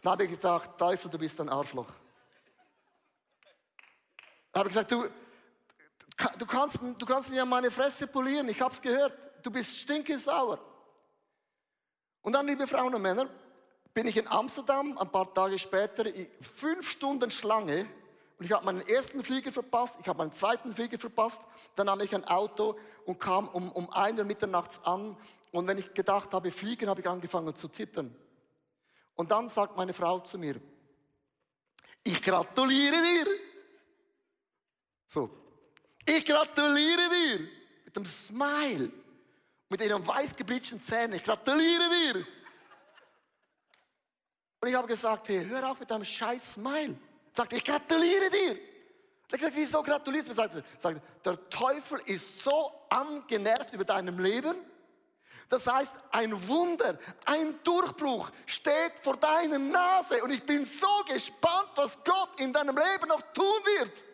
Dann 0.03 0.13
habe 0.13 0.25
ich 0.25 0.31
gesagt, 0.31 0.79
Teufel, 0.79 1.11
du 1.11 1.19
bist 1.19 1.41
ein 1.41 1.49
Arschloch. 1.49 1.93
Dann 4.53 4.61
habe 4.61 4.69
ich 4.69 4.75
gesagt, 4.75 4.91
du, 4.91 5.09
du, 6.39 6.47
kannst, 6.47 6.79
du 6.99 7.07
kannst 7.07 7.31
mir 7.31 7.45
meine 7.45 7.71
Fresse 7.71 8.09
polieren, 8.09 8.49
ich 8.49 8.61
habe 8.61 8.75
es 8.75 8.83
gehört, 8.83 9.30
du 9.43 9.51
bist 9.51 9.77
stinkesauer. 9.77 10.59
Und 12.23 12.33
dann, 12.35 12.47
liebe 12.47 12.67
Frauen 12.67 12.95
und 12.95 13.03
Männer, 13.03 13.29
bin 13.95 14.07
ich 14.07 14.17
in 14.17 14.29
Amsterdam, 14.29 14.97
ein 14.99 15.11
paar 15.11 15.33
Tage 15.33 15.59
später, 15.59 16.05
fünf 16.41 16.91
Stunden 16.91 17.31
Schlange, 17.31 17.87
Und 18.41 18.47
ich 18.47 18.53
habe 18.53 18.65
meinen 18.65 18.81
ersten 18.81 19.23
Flieger 19.23 19.53
verpasst, 19.53 19.99
ich 20.01 20.09
habe 20.09 20.17
meinen 20.17 20.33
zweiten 20.33 20.75
Flieger 20.75 20.99
verpasst. 20.99 21.43
Dann 21.77 21.87
nahm 21.87 22.01
ich 22.01 22.15
ein 22.15 22.25
Auto 22.25 22.79
und 23.05 23.21
kam 23.21 23.47
um, 23.49 23.71
um 23.71 23.91
eine 23.93 24.25
Mitternachts 24.25 24.81
an. 24.83 25.15
Und 25.53 25.67
wenn 25.67 25.77
ich 25.77 25.93
gedacht 25.93 26.33
habe, 26.33 26.51
fliegen, 26.51 26.89
habe 26.89 27.03
ich 27.03 27.07
angefangen 27.07 27.55
zu 27.55 27.69
zittern. 27.69 28.17
Und 29.15 29.31
dann 29.31 29.51
sagt 29.51 29.77
meine 29.77 29.93
Frau 29.93 30.21
zu 30.21 30.39
mir, 30.39 30.59
ich 32.03 32.23
gratuliere 32.23 32.95
dir. 32.95 33.27
So, 35.09 35.29
ich 36.07 36.25
gratuliere 36.25 37.11
dir. 37.11 37.49
Mit 37.85 37.95
einem 37.95 38.07
Smile, 38.07 38.91
mit 39.71 39.81
ihren 39.81 40.07
weiß 40.07 40.37
geblitschten 40.37 40.83
Zähnen. 40.83 41.15
Ich 41.15 41.25
gratuliere 41.25 41.89
dir. 41.89 42.27
Und 44.61 44.69
ich 44.69 44.75
habe 44.75 44.89
gesagt, 44.89 45.29
hey, 45.29 45.47
hör 45.49 45.71
auf 45.71 45.81
mit 45.81 45.91
deinem 45.91 46.05
scheiß 46.05 46.55
Smile. 46.55 46.97
Sagt, 47.33 47.53
ich 47.53 47.65
gratuliere 47.65 48.29
dir. 48.29 48.51
Er 48.53 49.33
hat 49.33 49.39
gesagt, 49.39 49.57
wieso 49.57 49.83
gratulierst 49.83 50.29
du 50.29 50.35
mir? 50.35 50.65
Sagt, 50.79 51.01
der 51.25 51.51
Teufel 51.51 52.01
ist 52.07 52.43
so 52.43 52.73
angenervt 52.91 53.73
über 53.73 53.85
deinem 53.85 54.19
Leben. 54.19 54.57
Das 55.49 55.67
heißt, 55.67 55.93
ein 56.11 56.49
Wunder, 56.49 56.99
ein 57.25 57.63
Durchbruch 57.63 58.31
steht 58.47 59.01
vor 59.03 59.17
deiner 59.17 59.59
Nase. 59.59 60.23
Und 60.23 60.31
ich 60.31 60.45
bin 60.45 60.67
so 60.67 61.05
gespannt, 61.07 61.71
was 61.77 61.97
Gott 62.05 62.41
in 62.41 62.53
deinem 62.53 62.77
Leben 62.77 63.09
noch 63.09 63.23
tun 63.33 63.45
wird. 63.79 64.05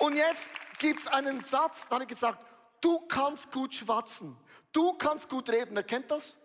Und 0.00 0.16
jetzt 0.16 0.50
gibt 0.78 1.00
es 1.00 1.06
einen 1.06 1.42
Satz, 1.42 1.86
da 1.86 1.94
habe 1.94 2.04
ich 2.04 2.08
gesagt, 2.08 2.44
du 2.80 3.00
kannst 3.06 3.52
gut 3.52 3.74
schwatzen, 3.74 4.36
du 4.72 4.94
kannst 4.94 5.28
gut 5.28 5.48
reden. 5.50 5.76
Wer 5.76 5.82
kennt 5.82 6.10
das? 6.10 6.38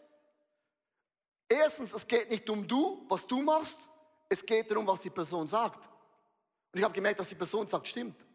Erstens, 1.48 1.94
es 1.94 2.06
geht 2.06 2.30
nicht 2.30 2.50
um 2.50 2.68
du, 2.68 3.06
was 3.08 3.26
du 3.26 3.42
machst, 3.42 3.88
es 4.30 4.46
geht 4.46 4.70
darum, 4.70 4.86
was 4.86 5.02
die 5.02 5.10
Person 5.10 5.48
sagt. 5.48 5.84
Und 6.74 6.80
ich 6.80 6.84
habe 6.84 6.94
gemerkt, 6.94 7.20
dass 7.20 7.30
die 7.30 7.36
Person 7.36 7.68
sagt, 7.68 7.88
stimmt. 7.88 8.26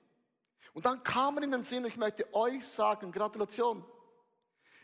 Und 0.72 0.86
dann 0.86 1.02
kam 1.02 1.34
mir 1.34 1.42
in 1.42 1.50
den 1.50 1.64
Sinn, 1.64 1.84
ich 1.84 1.96
möchte 1.96 2.32
euch 2.32 2.66
sagen, 2.66 3.12
Gratulation. 3.12 3.84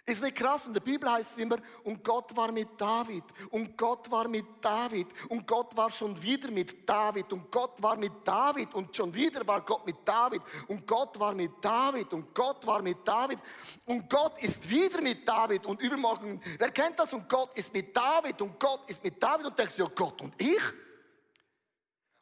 Ist 0.08 0.22
nicht 0.22 0.36
krass? 0.36 0.68
In 0.68 0.72
der 0.72 0.80
Bibel 0.80 1.10
heißt 1.10 1.32
es 1.32 1.36
immer, 1.38 1.56
und 1.82 2.04
Gott 2.04 2.34
war 2.36 2.52
mit 2.52 2.80
David, 2.80 3.24
und 3.50 3.76
Gott 3.76 4.08
war 4.08 4.28
mit 4.28 4.46
David, 4.60 5.08
und 5.28 5.44
Gott 5.44 5.76
war 5.76 5.90
schon 5.90 6.22
wieder 6.22 6.48
mit 6.52 6.88
David, 6.88 7.32
und 7.32 7.50
Gott 7.50 7.82
war 7.82 7.96
mit 7.96 8.12
David, 8.22 8.72
und 8.72 8.94
schon 8.94 9.12
wieder 9.12 9.44
war 9.44 9.62
Gott 9.62 9.84
mit 9.84 9.96
David, 10.04 10.42
und 10.68 10.86
Gott 10.86 11.18
war 11.18 11.34
mit 11.34 11.50
David, 11.60 12.12
und 12.12 12.32
Gott 12.32 12.64
war 12.64 12.82
mit 12.82 12.98
David, 13.04 13.40
und 13.86 14.08
Gott 14.08 14.40
ist 14.44 14.70
wieder 14.70 15.02
mit 15.02 15.26
David, 15.26 15.66
und 15.66 15.82
übermorgen, 15.82 16.40
wer 16.56 16.70
kennt 16.70 17.00
das? 17.00 17.12
Und 17.12 17.28
Gott 17.28 17.58
ist 17.58 17.72
mit 17.74 17.96
David, 17.96 18.40
und 18.40 18.60
Gott 18.60 18.88
ist 18.88 19.02
mit 19.02 19.20
David, 19.20 19.46
und 19.46 19.58
denkst 19.58 19.74
du, 19.74 19.82
ja 19.82 19.90
Gott, 19.92 20.22
und 20.22 20.40
ich? 20.40 20.62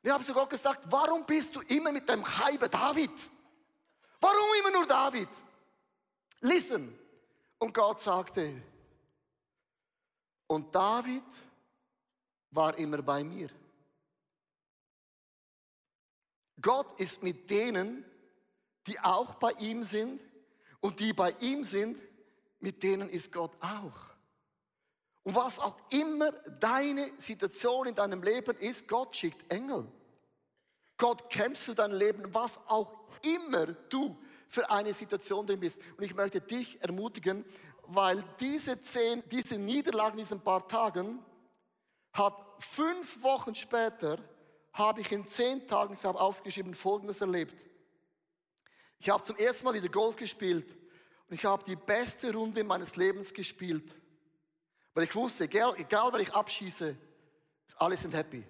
Und 0.03 0.05
ich 0.05 0.11
habe 0.11 0.25
Gott 0.25 0.49
gesagt, 0.49 0.87
warum 0.89 1.27
bist 1.27 1.55
du 1.55 1.61
immer 1.69 1.93
mit 1.93 2.09
dem 2.09 2.25
Heibe 2.25 2.67
David? 2.67 3.13
Warum 4.21 4.47
immer 4.59 4.71
nur 4.71 4.87
David? 4.87 5.29
Listen. 6.41 7.04
Und 7.65 7.73
Gott 7.73 7.99
sagte, 7.99 8.61
und 10.49 10.75
David 10.75 11.23
war 12.51 12.77
immer 12.77 13.01
bei 13.01 13.25
mir. 13.25 13.49
Gott 16.61 17.01
ist 17.01 17.23
mit 17.23 17.49
denen, 17.49 18.05
die 18.87 19.01
auch 19.01 19.37
bei 19.37 19.53
ihm 19.53 19.83
sind 19.83 20.21
und 20.83 21.01
die 21.01 21.15
bei 21.15 21.31
ihm 21.41 21.65
sind, 21.65 21.99
mit 22.61 22.83
denen 22.83 23.09
ist 23.09 23.33
Gott 23.33 23.57
auch. 23.63 23.99
Und 25.23 25.35
was 25.35 25.59
auch 25.59 25.79
immer 25.89 26.33
deine 26.33 27.19
Situation 27.19 27.87
in 27.87 27.95
deinem 27.95 28.23
Leben 28.23 28.59
ist, 28.59 28.87
Gott 28.87 29.17
schickt 29.17 29.51
Engel. 29.51 29.91
Gott 30.99 31.31
kämpft 31.31 31.63
für 31.63 31.75
dein 31.75 31.93
Leben, 31.93 32.35
was 32.35 32.59
auch 32.69 33.09
immer 33.23 33.69
du 33.89 34.23
für 34.55 34.71
eine 34.71 34.95
Situation 34.95 35.47
drin 35.47 35.61
bist. 35.61 35.79
Und 35.97 36.05
ich 36.05 36.15
möchte 36.15 36.41
dich 36.41 36.81
ermutigen, 36.81 37.45
weil 37.87 38.25
diese 38.41 38.81
zehn, 38.81 39.23
diese 39.29 39.57
Niederlagen, 39.57 40.17
diesen 40.17 40.41
paar 40.41 40.67
Tagen, 40.67 41.25
hat 42.13 42.35
fünf 42.61 43.23
Wochen 43.23 43.55
später, 43.55 44.19
habe 44.73 45.01
ich 45.01 45.13
in 45.13 45.27
zehn 45.27 45.67
Tagen, 45.67 45.95
ich 45.95 46.05
habe 46.05 46.19
aufgeschrieben, 46.19 46.75
Folgendes 46.75 47.21
erlebt. 47.21 47.55
Ich 48.99 49.11
habe 49.11 49.23
zum 49.23 49.37
ersten 49.37 49.65
Mal 49.65 49.75
wieder 49.75 49.89
Golf 49.89 50.17
gespielt 50.17 50.75
und 51.29 51.35
ich 51.35 51.45
habe 51.45 51.65
die 51.65 51.77
beste 51.77 52.33
Runde 52.33 52.65
meines 52.65 52.97
Lebens 52.97 53.35
gespielt. 53.35 53.95
Weil 54.95 55.05
ich 55.05 55.15
wusste, 55.15 55.45
egal, 55.45 55.75
egal 55.77 56.13
wer 56.13 56.21
ich 56.21 56.33
abschieße, 56.33 56.97
alle 57.77 57.97
sind 57.97 58.15
happy. 58.15 58.45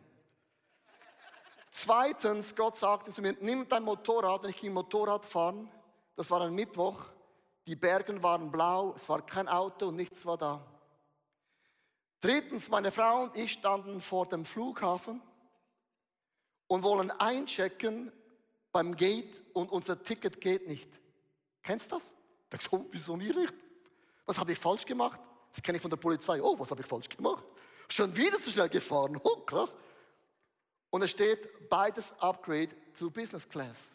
Zweitens, 1.71 2.55
Gott 2.55 2.77
sagte 2.77 3.11
zu 3.11 3.21
mir, 3.21 3.37
nimm 3.41 3.67
dein 3.67 3.83
Motorrad 3.83 4.45
und 4.45 4.51
ich 4.51 4.57
ging 4.57 4.73
Motorrad 4.73 5.25
fahren. 5.25 5.69
Das 6.17 6.31
war 6.31 6.41
ein 6.43 6.55
Mittwoch. 6.55 7.05
Die 7.67 7.77
Bergen 7.77 8.23
waren 8.23 8.51
blau, 8.51 8.95
es 8.97 9.09
war 9.09 9.25
kein 9.25 9.49
Auto 9.49 9.89
und 9.89 9.97
nichts 9.97 10.27
war 10.27 10.37
da. 10.37 10.65
Drittens, 12.21 12.69
meine 12.69 12.91
Frau 12.91 13.25
und 13.25 13.37
ich 13.37 13.53
standen 13.53 14.01
vor 14.01 14.27
dem 14.27 14.45
Flughafen 14.45 15.23
und 16.67 16.83
wollen 16.83 17.11
einchecken 17.11 18.13
beim 18.73 18.97
Gate 18.97 19.43
und 19.55 19.71
unser 19.71 20.03
Ticket 20.03 20.41
geht 20.41 20.67
nicht. 20.67 20.91
Kennst 21.63 21.93
du 21.93 21.97
das? 21.97 22.15
Da 22.51 22.59
so, 22.61 22.77
oh, 22.77 22.87
wieso 22.91 23.17
mir 23.17 23.35
nicht? 23.35 23.55
Was 24.27 24.39
habe 24.39 24.53
ich 24.53 24.59
falsch 24.59 24.85
gemacht? 24.85 25.21
Das 25.53 25.63
kenne 25.63 25.77
ich 25.77 25.83
von 25.83 25.91
der 25.91 25.97
Polizei. 25.97 26.43
Oh, 26.43 26.59
was 26.59 26.71
habe 26.71 26.81
ich 26.81 26.87
falsch 26.87 27.09
gemacht? 27.09 27.45
Schon 27.89 28.15
wieder 28.17 28.41
zu 28.41 28.51
schnell 28.51 28.69
gefahren. 28.69 29.21
Oh, 29.23 29.37
krass. 29.41 29.75
Und 30.91 31.03
es 31.03 31.11
steht 31.11 31.69
beides 31.69 32.13
Upgrade 32.19 32.71
to 32.99 33.11
Business 33.11 33.49
Class. 33.49 33.94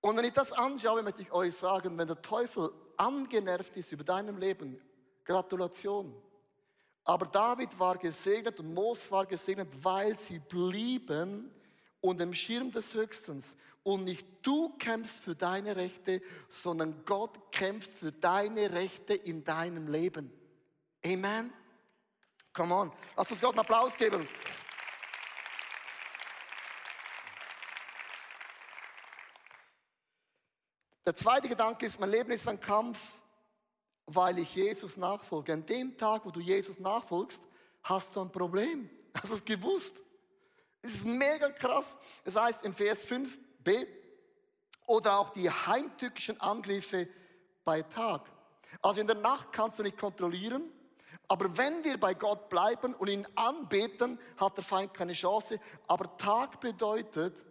Und 0.00 0.16
wenn 0.16 0.24
ich 0.24 0.32
das 0.32 0.52
anschaue, 0.52 1.02
möchte 1.02 1.22
ich 1.22 1.32
euch 1.32 1.56
sagen, 1.56 1.98
wenn 1.98 2.06
der 2.06 2.22
Teufel 2.22 2.70
angenervt 2.96 3.76
ist 3.76 3.92
über 3.92 4.04
deinem 4.04 4.38
Leben, 4.38 4.80
Gratulation. 5.24 6.14
Aber 7.04 7.26
David 7.26 7.78
war 7.78 7.96
gesegnet 7.96 8.60
und 8.60 8.74
Mos 8.74 9.10
war 9.10 9.26
gesegnet, 9.26 9.68
weil 9.82 10.18
sie 10.18 10.38
blieben 10.38 11.50
unter 12.00 12.24
dem 12.24 12.34
Schirm 12.34 12.70
des 12.70 12.94
Höchstens. 12.94 13.56
Und 13.82 14.04
nicht 14.04 14.26
du 14.42 14.76
kämpfst 14.76 15.22
für 15.22 15.34
deine 15.34 15.76
Rechte, 15.76 16.20
sondern 16.50 17.04
Gott 17.04 17.50
kämpft 17.50 17.92
für 17.92 18.12
deine 18.12 18.72
Rechte 18.72 19.14
in 19.14 19.44
deinem 19.44 19.88
Leben. 19.88 20.30
Amen. 21.04 21.52
Come 22.52 22.74
on. 22.74 22.92
Lass 23.16 23.30
uns 23.30 23.40
Gott 23.40 23.52
einen 23.52 23.60
Applaus 23.60 23.96
geben. 23.96 24.28
Der 31.08 31.16
zweite 31.16 31.48
Gedanke 31.48 31.86
ist, 31.86 31.98
mein 31.98 32.10
Leben 32.10 32.30
ist 32.32 32.46
ein 32.46 32.60
Kampf, 32.60 33.00
weil 34.04 34.40
ich 34.40 34.54
Jesus 34.54 34.98
nachfolge. 34.98 35.54
An 35.54 35.64
dem 35.64 35.96
Tag, 35.96 36.26
wo 36.26 36.30
du 36.30 36.38
Jesus 36.38 36.78
nachfolgst, 36.78 37.42
hast 37.82 38.14
du 38.14 38.20
ein 38.20 38.30
Problem. 38.30 38.90
Hast 39.14 39.30
du 39.30 39.36
es 39.36 39.42
gewusst? 39.42 39.94
Es 40.82 40.96
ist 40.96 41.06
mega 41.06 41.48
krass. 41.48 41.96
Es 42.26 42.36
heißt 42.36 42.62
im 42.62 42.74
Vers 42.74 43.08
5b, 43.08 43.86
oder 44.84 45.18
auch 45.18 45.30
die 45.30 45.48
heimtückischen 45.48 46.38
Angriffe 46.42 47.08
bei 47.64 47.80
Tag. 47.80 48.30
Also 48.82 49.00
in 49.00 49.06
der 49.06 49.16
Nacht 49.16 49.50
kannst 49.50 49.78
du 49.78 49.84
nicht 49.84 49.96
kontrollieren, 49.96 50.70
aber 51.26 51.56
wenn 51.56 51.82
wir 51.84 51.98
bei 51.98 52.12
Gott 52.12 52.50
bleiben 52.50 52.92
und 52.92 53.08
ihn 53.08 53.26
anbeten, 53.34 54.20
hat 54.36 54.58
der 54.58 54.64
Feind 54.64 54.92
keine 54.92 55.14
Chance. 55.14 55.58
Aber 55.86 56.18
Tag 56.18 56.60
bedeutet, 56.60 57.46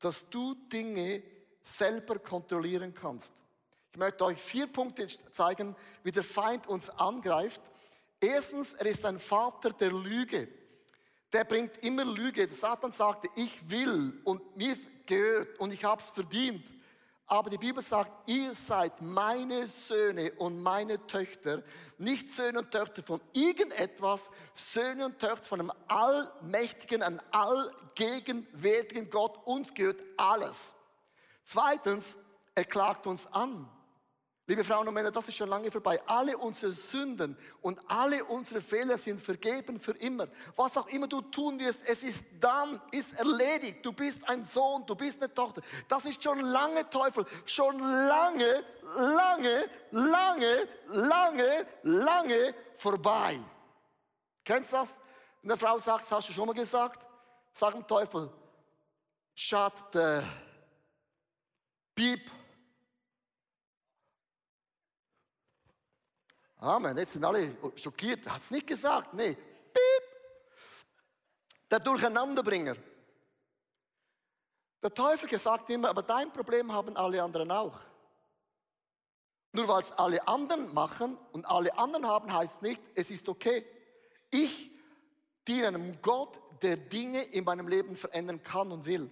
dass 0.00 0.28
du 0.28 0.54
Dinge 0.54 1.22
selber 1.66 2.18
kontrollieren 2.18 2.94
kannst. 2.94 3.32
Ich 3.92 3.98
möchte 3.98 4.24
euch 4.24 4.38
vier 4.38 4.66
Punkte 4.66 5.06
zeigen, 5.32 5.74
wie 6.02 6.12
der 6.12 6.22
Feind 6.22 6.66
uns 6.66 6.90
angreift. 6.90 7.60
Erstens, 8.20 8.74
er 8.74 8.86
ist 8.86 9.04
ein 9.04 9.18
Vater 9.18 9.70
der 9.70 9.90
Lüge. 9.90 10.48
Der 11.32 11.44
bringt 11.44 11.78
immer 11.84 12.04
Lüge. 12.04 12.48
Satan 12.48 12.92
sagte, 12.92 13.28
ich 13.34 13.68
will 13.68 14.20
und 14.24 14.56
mir 14.56 14.76
gehört 15.06 15.58
und 15.58 15.72
ich 15.72 15.82
habe 15.84 16.00
es 16.00 16.10
verdient. 16.10 16.64
Aber 17.28 17.50
die 17.50 17.58
Bibel 17.58 17.82
sagt, 17.82 18.28
ihr 18.28 18.54
seid 18.54 19.02
meine 19.02 19.66
Söhne 19.66 20.32
und 20.34 20.62
meine 20.62 21.04
Töchter, 21.08 21.64
nicht 21.98 22.30
Söhne 22.30 22.60
und 22.60 22.70
Töchter 22.70 23.02
von 23.02 23.20
irgendetwas, 23.32 24.30
Söhne 24.54 25.06
und 25.06 25.18
Töchter 25.18 25.44
von 25.44 25.60
einem 25.60 25.72
allmächtigen, 25.88 27.02
einem 27.02 27.20
allgegenwärtigen 27.32 29.10
Gott. 29.10 29.44
Uns 29.44 29.74
gehört 29.74 30.00
alles. 30.16 30.75
Zweitens, 31.46 32.16
er 32.56 32.64
klagt 32.64 33.06
uns 33.06 33.26
an. 33.32 33.70
Liebe 34.48 34.62
Frauen 34.62 34.86
und 34.86 34.94
Männer, 34.94 35.10
das 35.10 35.26
ist 35.26 35.36
schon 35.36 35.48
lange 35.48 35.70
vorbei. 35.70 36.00
Alle 36.06 36.36
unsere 36.38 36.72
Sünden 36.72 37.36
und 37.62 37.80
alle 37.88 38.24
unsere 38.24 38.60
Fehler 38.60 38.98
sind 38.98 39.20
vergeben 39.20 39.80
für 39.80 39.92
immer. 39.92 40.28
Was 40.54 40.76
auch 40.76 40.86
immer 40.88 41.08
du 41.08 41.20
tun 41.20 41.58
wirst, 41.58 41.80
es 41.84 42.02
ist 42.02 42.24
dann, 42.38 42.80
ist 42.90 43.12
erledigt. 43.14 43.84
Du 43.84 43.92
bist 43.92 44.28
ein 44.28 44.44
Sohn, 44.44 44.84
du 44.86 44.94
bist 44.94 45.20
eine 45.22 45.32
Tochter. 45.32 45.62
Das 45.88 46.04
ist 46.04 46.22
schon 46.22 46.40
lange 46.40 46.88
Teufel, 46.90 47.26
schon 47.44 47.78
lange, 47.78 48.64
lange, 48.96 49.70
lange, 49.90 50.68
lange, 50.86 51.66
lange 51.82 52.54
vorbei. 52.76 53.40
Kennst 54.44 54.72
du 54.72 54.76
das? 54.76 54.96
Wenn 55.42 55.52
eine 55.52 55.58
Frau 55.58 55.78
sagt, 55.78 56.10
hast 56.10 56.28
du 56.28 56.32
schon 56.32 56.46
mal 56.46 56.54
gesagt? 56.54 57.04
Sag 57.52 57.72
dem 57.72 57.86
Teufel, 57.86 58.30
shut 59.34 59.72
beep. 61.96 62.30
Amen. 66.58 66.96
Jetzt 66.96 67.14
sind 67.14 67.24
alle 67.24 67.56
schockiert. 67.74 68.28
Hat 68.28 68.40
es 68.40 68.50
nicht 68.50 68.66
gesagt? 68.66 69.12
Nee. 69.14 69.34
Piep. 69.34 70.04
Der 71.70 71.80
Durcheinanderbringer. 71.80 72.76
Der 74.82 74.94
Teufel 74.94 75.38
sagt 75.38 75.68
immer, 75.70 75.90
aber 75.90 76.02
dein 76.02 76.32
Problem 76.32 76.72
haben 76.72 76.96
alle 76.96 77.22
anderen 77.22 77.50
auch. 77.50 77.80
Nur 79.52 79.66
weil 79.68 79.80
es 79.80 79.92
alle 79.92 80.26
anderen 80.28 80.72
machen 80.74 81.18
und 81.32 81.44
alle 81.46 81.76
anderen 81.76 82.06
haben, 82.06 82.32
heißt 82.32 82.62
nicht, 82.62 82.80
es 82.94 83.10
ist 83.10 83.28
okay. 83.28 83.64
Ich 84.30 84.70
diene 85.48 85.68
einem 85.68 86.00
Gott, 86.02 86.38
der 86.62 86.76
Dinge 86.76 87.22
in 87.22 87.44
meinem 87.44 87.68
Leben 87.68 87.96
verändern 87.96 88.42
kann 88.42 88.70
und 88.70 88.86
will. 88.86 89.10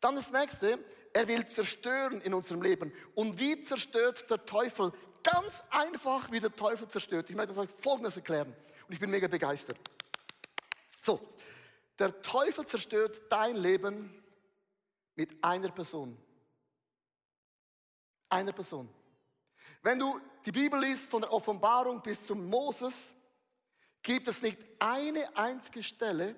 Dann 0.00 0.16
das 0.16 0.30
nächste, 0.30 0.78
er 1.12 1.26
will 1.28 1.44
zerstören 1.46 2.20
in 2.20 2.34
unserem 2.34 2.62
Leben. 2.62 2.92
Und 3.14 3.38
wie 3.38 3.60
zerstört 3.62 4.28
der 4.30 4.44
Teufel? 4.44 4.92
Ganz 5.22 5.62
einfach, 5.70 6.30
wie 6.30 6.40
der 6.40 6.54
Teufel 6.54 6.88
zerstört. 6.88 7.28
Ich 7.28 7.36
möchte 7.36 7.56
euch 7.58 7.70
Folgendes 7.78 8.16
erklären. 8.16 8.54
Und 8.86 8.94
ich 8.94 9.00
bin 9.00 9.10
mega 9.10 9.28
begeistert. 9.28 9.78
So, 11.02 11.20
der 11.98 12.22
Teufel 12.22 12.66
zerstört 12.66 13.20
dein 13.28 13.56
Leben 13.56 14.22
mit 15.16 15.42
einer 15.44 15.70
Person. 15.70 16.16
Einer 18.28 18.52
Person. 18.52 18.88
Wenn 19.82 19.98
du 19.98 20.20
die 20.44 20.52
Bibel 20.52 20.80
liest, 20.80 21.10
von 21.10 21.22
der 21.22 21.32
Offenbarung 21.32 22.02
bis 22.02 22.24
zum 22.24 22.48
Moses, 22.48 23.12
gibt 24.02 24.28
es 24.28 24.42
nicht 24.42 24.58
eine 24.78 25.36
einzige 25.36 25.82
Stelle, 25.82 26.36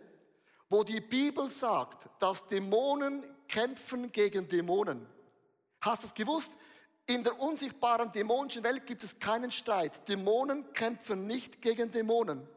wo 0.68 0.82
die 0.82 1.00
Bibel 1.00 1.48
sagt, 1.48 2.08
dass 2.18 2.46
Dämonen 2.46 3.24
kämpfen 3.53 4.11
gegen 4.11 4.49
Dämonen. 4.49 5.07
Hast 5.81 6.03
du 6.03 6.09
es 6.09 6.15
gewusst? 6.15 6.51
In 7.07 7.23
der 7.23 7.41
unsichtbaren 7.41 8.11
dämonischen 8.11 8.65
Welt 8.65 8.87
gibt 8.87 9.05
es 9.05 9.19
keinen 9.21 9.53
Streit. 9.53 10.09
Dämonen 10.09 10.73
kämpfen 10.73 11.29
nicht 11.29 11.62
gegen 11.62 11.93
Dämonen 11.93 12.49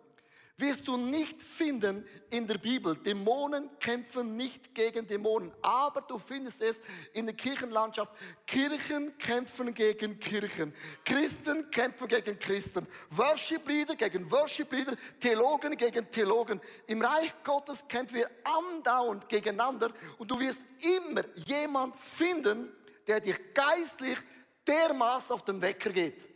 wirst 0.58 0.88
du 0.88 0.96
nicht 0.96 1.42
finden 1.42 2.08
in 2.30 2.48
der 2.48 2.58
Bibel. 2.58 2.96
Dämonen 2.96 3.70
kämpfen 3.80 4.38
nicht 4.38 4.74
gegen 4.74 5.06
Dämonen, 5.06 5.52
aber 5.62 6.02
du 6.02 6.18
findest 6.18 6.62
es 6.62 6.80
in 7.14 7.26
der 7.26 7.36
Kirchenlandschaft. 7.36 8.14
Kirchen 8.48 9.18
kämpfen 9.18 9.74
gegen 9.74 10.18
Kirchen. 10.20 10.74
Christen 11.04 11.70
kämpfen 11.72 12.08
gegen 12.08 12.40
Christen. 12.40 12.88
Worship-Leader 13.10 13.96
gegen 13.96 14.32
Worship-Leader. 14.32 14.96
Theologen 15.20 15.76
gegen 15.76 16.10
Theologen. 16.10 16.62
Im 16.88 17.02
Reich 17.02 17.34
Gottes 17.44 17.86
kämpfen 17.88 18.16
wir 18.16 18.30
andauernd 18.44 19.28
gegeneinander 19.28 19.92
und 20.18 20.32
du 20.32 20.40
wirst 20.40 20.64
immer 20.80 21.24
jemand 21.36 21.98
finden, 21.98 22.72
der 23.08 23.20
dich 23.20 23.38
geistlich 23.54 24.18
dermaßen 24.66 25.34
auf 25.34 25.44
den 25.44 25.62
Wecker 25.62 25.90
geht. 25.90 26.30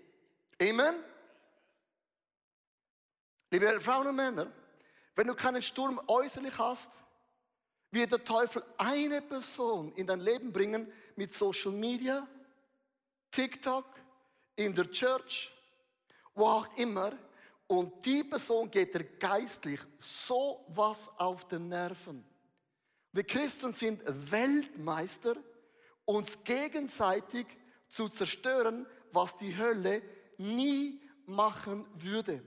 Amen. 0.61 1.08
Liebe 3.51 3.81
Frauen 3.81 4.05
und 4.05 4.15
Männer, 4.15 4.51
wenn 5.15 5.25
du 5.25 5.33
keinen 5.33 5.61
Sturm 5.61 5.99
äußerlich 6.05 6.55
hast, 6.59 6.91
wird 7.89 8.11
der 8.11 8.23
Teufel 8.23 8.63
eine 8.77 9.23
Person 9.23 9.91
in 9.93 10.05
dein 10.05 10.19
Leben 10.19 10.53
bringen 10.53 10.91
mit 11.15 11.33
Social 11.33 11.71
Media, 11.71 12.27
TikTok, 13.31 13.85
in 14.55 14.75
der 14.75 14.91
Church, 14.91 15.51
wo 16.35 16.45
auch 16.45 16.77
immer. 16.77 17.13
Und 17.65 18.05
die 18.05 18.23
Person 18.23 18.69
geht 18.69 18.93
dir 18.93 19.03
geistlich 19.03 19.79
so 19.99 20.65
was 20.67 21.09
auf 21.17 21.47
den 21.47 21.69
Nerven. 21.69 22.23
Wir 23.11 23.23
Christen 23.23 23.73
sind 23.73 24.03
Weltmeister, 24.05 25.35
uns 26.05 26.43
gegenseitig 26.43 27.47
zu 27.87 28.09
zerstören, 28.09 28.85
was 29.11 29.35
die 29.37 29.57
Hölle 29.57 30.03
nie 30.37 31.01
machen 31.25 31.87
würde 31.95 32.43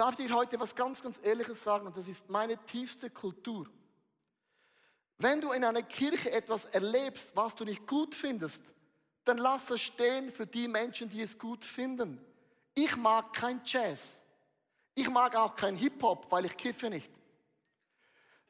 darf 0.00 0.16
dir 0.16 0.34
heute 0.34 0.58
was 0.58 0.74
ganz, 0.74 1.02
ganz 1.02 1.20
Ehrliches 1.22 1.62
sagen 1.62 1.86
und 1.86 1.94
das 1.94 2.08
ist 2.08 2.30
meine 2.30 2.56
tiefste 2.64 3.10
Kultur. 3.10 3.68
Wenn 5.18 5.42
du 5.42 5.52
in 5.52 5.62
einer 5.62 5.82
Kirche 5.82 6.32
etwas 6.32 6.64
erlebst, 6.64 7.32
was 7.36 7.54
du 7.54 7.66
nicht 7.66 7.86
gut 7.86 8.14
findest, 8.14 8.62
dann 9.24 9.36
lass 9.36 9.68
es 9.68 9.82
stehen 9.82 10.32
für 10.32 10.46
die 10.46 10.68
Menschen, 10.68 11.10
die 11.10 11.20
es 11.20 11.38
gut 11.38 11.66
finden. 11.66 12.18
Ich 12.72 12.96
mag 12.96 13.34
kein 13.34 13.60
Jazz. 13.66 14.22
Ich 14.94 15.10
mag 15.10 15.36
auch 15.36 15.54
kein 15.54 15.76
Hip-Hop, 15.76 16.32
weil 16.32 16.46
ich 16.46 16.56
kiffe 16.56 16.88
nicht. 16.88 17.12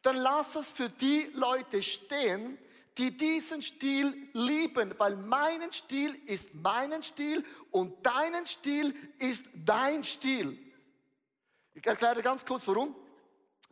Dann 0.03 0.19
lass 0.19 0.55
es 0.55 0.69
für 0.69 0.89
die 0.89 1.33
Leute 1.35 1.83
stehen, 1.83 2.59
die 2.97 3.17
diesen 3.17 3.61
Stil 3.61 4.29
lieben, 4.35 4.95
weil 4.99 5.17
mein 5.17 5.73
Stil 5.73 6.15
ist 6.27 6.55
meinen 6.55 7.03
Stil 7.03 7.45
und 7.73 8.07
deinen 8.07 8.47
Stil 8.47 8.95
ist 9.19 9.47
dein 9.53 10.05
Stil. 10.05 10.70
Ich 11.75 11.87
erkläre 11.87 12.23
ganz 12.23 12.45
kurz 12.45 12.67
warum. 12.67 12.95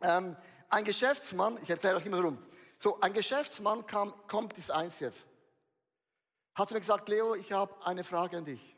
Ähm, 0.01 0.35
ein 0.69 0.83
Geschäftsmann, 0.83 1.59
ich 1.63 1.69
erkläre 1.69 1.97
euch 1.97 2.05
immer 2.05 2.17
warum. 2.17 2.37
So, 2.77 2.99
ein 3.01 3.13
Geschäftsmann 3.13 3.85
kam, 3.85 4.13
kommt 4.27 4.53
ins 4.53 4.69
ICF. 4.69 5.25
Hat 6.55 6.71
mir 6.71 6.79
gesagt, 6.79 7.09
Leo, 7.09 7.35
ich 7.35 7.51
habe 7.51 7.73
eine 7.85 8.03
Frage 8.03 8.37
an 8.37 8.45
dich. 8.45 8.75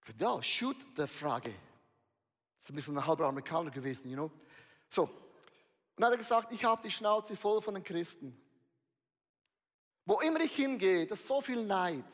Ich 0.00 0.06
sagte, 0.08 0.22
ja, 0.22 0.42
shoot 0.42 0.76
the 0.96 1.06
Frage. 1.06 1.50
Das 1.50 2.64
ist 2.64 2.70
ein 2.70 2.76
bisschen 2.76 2.96
ein 2.98 3.06
halber 3.06 3.26
Amerikaner 3.26 3.70
gewesen, 3.70 4.10
you 4.10 4.16
know. 4.16 4.30
So, 4.88 5.02
und 5.98 6.02
dann 6.02 6.12
hat 6.12 6.18
er 6.18 6.18
gesagt, 6.18 6.52
ich 6.52 6.64
habe 6.64 6.80
die 6.80 6.92
Schnauze 6.92 7.36
voll 7.36 7.60
von 7.60 7.74
den 7.74 7.82
Christen. 7.82 8.40
Wo 10.04 10.20
immer 10.20 10.38
ich 10.38 10.54
hingehe, 10.54 11.06
das 11.08 11.18
ist 11.18 11.26
so 11.26 11.40
viel 11.40 11.64
Neid, 11.64 12.04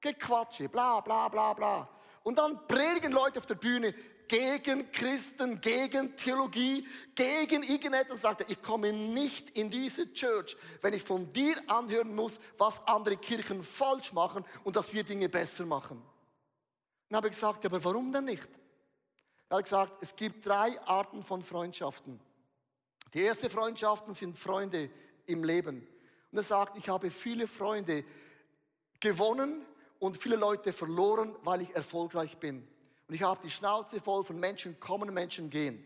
Gequatsche, 0.00 0.68
bla 0.68 1.00
bla 1.00 1.28
bla 1.28 1.52
bla. 1.52 1.88
Und 2.24 2.40
dann 2.40 2.66
predigen 2.66 3.12
Leute 3.12 3.38
auf 3.38 3.46
der 3.46 3.54
Bühne, 3.54 3.94
gegen 4.30 4.92
Christen, 4.92 5.60
gegen 5.60 6.14
Theologie, 6.14 6.86
gegen 7.16 7.64
irgendetwas, 7.64 8.20
sagt 8.20 8.42
er, 8.42 8.50
ich 8.50 8.62
komme 8.62 8.92
nicht 8.92 9.50
in 9.58 9.68
diese 9.68 10.12
Church, 10.12 10.56
wenn 10.82 10.94
ich 10.94 11.02
von 11.02 11.32
dir 11.32 11.60
anhören 11.66 12.14
muss, 12.14 12.38
was 12.56 12.80
andere 12.86 13.16
Kirchen 13.16 13.64
falsch 13.64 14.12
machen 14.12 14.44
und 14.62 14.76
dass 14.76 14.92
wir 14.94 15.02
Dinge 15.02 15.28
besser 15.28 15.66
machen. 15.66 16.00
Dann 17.08 17.16
habe 17.16 17.26
ich 17.26 17.34
gesagt, 17.34 17.66
aber 17.66 17.82
warum 17.82 18.12
denn 18.12 18.26
nicht? 18.26 18.48
Er 19.48 19.56
hat 19.56 19.64
gesagt, 19.64 20.00
es 20.00 20.14
gibt 20.14 20.46
drei 20.46 20.80
Arten 20.82 21.24
von 21.24 21.42
Freundschaften. 21.42 22.20
Die 23.12 23.22
erste 23.22 23.50
Freundschaften 23.50 24.14
sind 24.14 24.38
Freunde 24.38 24.90
im 25.26 25.42
Leben. 25.42 25.88
Und 26.30 26.38
er 26.38 26.44
sagt, 26.44 26.78
ich 26.78 26.88
habe 26.88 27.10
viele 27.10 27.48
Freunde 27.48 28.04
gewonnen 29.00 29.66
und 29.98 30.22
viele 30.22 30.36
Leute 30.36 30.72
verloren, 30.72 31.34
weil 31.42 31.62
ich 31.62 31.74
erfolgreich 31.74 32.38
bin. 32.38 32.68
Und 33.10 33.16
ich 33.16 33.24
habe 33.24 33.40
die 33.42 33.50
Schnauze 33.50 34.00
voll 34.00 34.22
von 34.22 34.38
Menschen 34.38 34.78
kommen, 34.78 35.12
Menschen 35.12 35.50
gehen. 35.50 35.84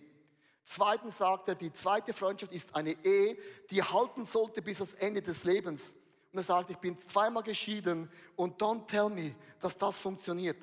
Zweitens 0.62 1.16
sagt 1.16 1.48
er, 1.48 1.54
die 1.54 1.72
zweite 1.72 2.12
Freundschaft 2.12 2.52
ist 2.52 2.76
eine 2.76 3.02
Ehe, 3.02 3.38
die 3.70 3.82
halten 3.82 4.26
sollte 4.26 4.60
bis 4.60 4.78
ans 4.82 4.92
Ende 4.92 5.22
des 5.22 5.42
Lebens. 5.44 5.94
Und 6.32 6.40
er 6.40 6.42
sagt, 6.42 6.68
ich 6.68 6.76
bin 6.76 6.98
zweimal 6.98 7.42
geschieden 7.42 8.10
und 8.36 8.60
don't 8.60 8.86
tell 8.88 9.08
me, 9.08 9.34
dass 9.58 9.74
das 9.78 9.96
funktioniert. 9.96 10.60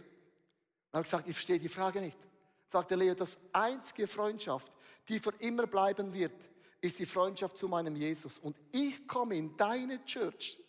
Dann 0.92 1.00
habe 1.00 1.02
ich 1.02 1.10
gesagt, 1.10 1.28
ich 1.28 1.36
verstehe 1.36 1.58
die 1.58 1.68
Frage 1.68 2.00
nicht. 2.00 2.20
Sagt 2.68 2.92
der 2.92 2.98
Leo, 2.98 3.16
das 3.16 3.40
einzige 3.52 4.08
Freundschaft, 4.08 4.72
die 5.10 5.18
für 5.18 5.34
immer 5.40 5.66
bleiben 5.66 6.14
wird, 6.14 6.40
ist 6.80 7.00
die 7.00 7.08
Freundschaft 7.08 7.58
zu 7.58 7.70
meinem 7.70 7.96
Jesus. 7.96 8.38
Und 8.38 8.56
ich 8.72 9.08
komme 9.08 9.36
in 9.36 9.58
deine 9.58 10.06
Church, 10.06 10.60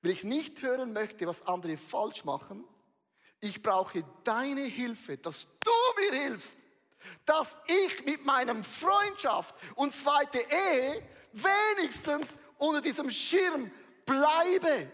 weil 0.00 0.12
ich 0.12 0.24
nicht 0.24 0.62
hören 0.62 0.94
möchte, 0.94 1.26
was 1.26 1.42
andere 1.42 1.76
falsch 1.76 2.24
machen, 2.24 2.64
ich 3.40 3.62
brauche 3.62 4.04
deine 4.24 4.62
Hilfe, 4.62 5.16
dass 5.18 5.46
du 5.60 5.70
mir 6.00 6.20
hilfst, 6.22 6.58
dass 7.24 7.56
ich 7.66 8.04
mit 8.04 8.24
meinem 8.24 8.64
Freundschaft 8.64 9.54
und 9.74 9.94
zweite 9.94 10.38
Ehe 10.38 11.08
wenigstens 11.32 12.36
unter 12.58 12.80
diesem 12.80 13.10
Schirm 13.10 13.70
bleibe. 14.04 14.90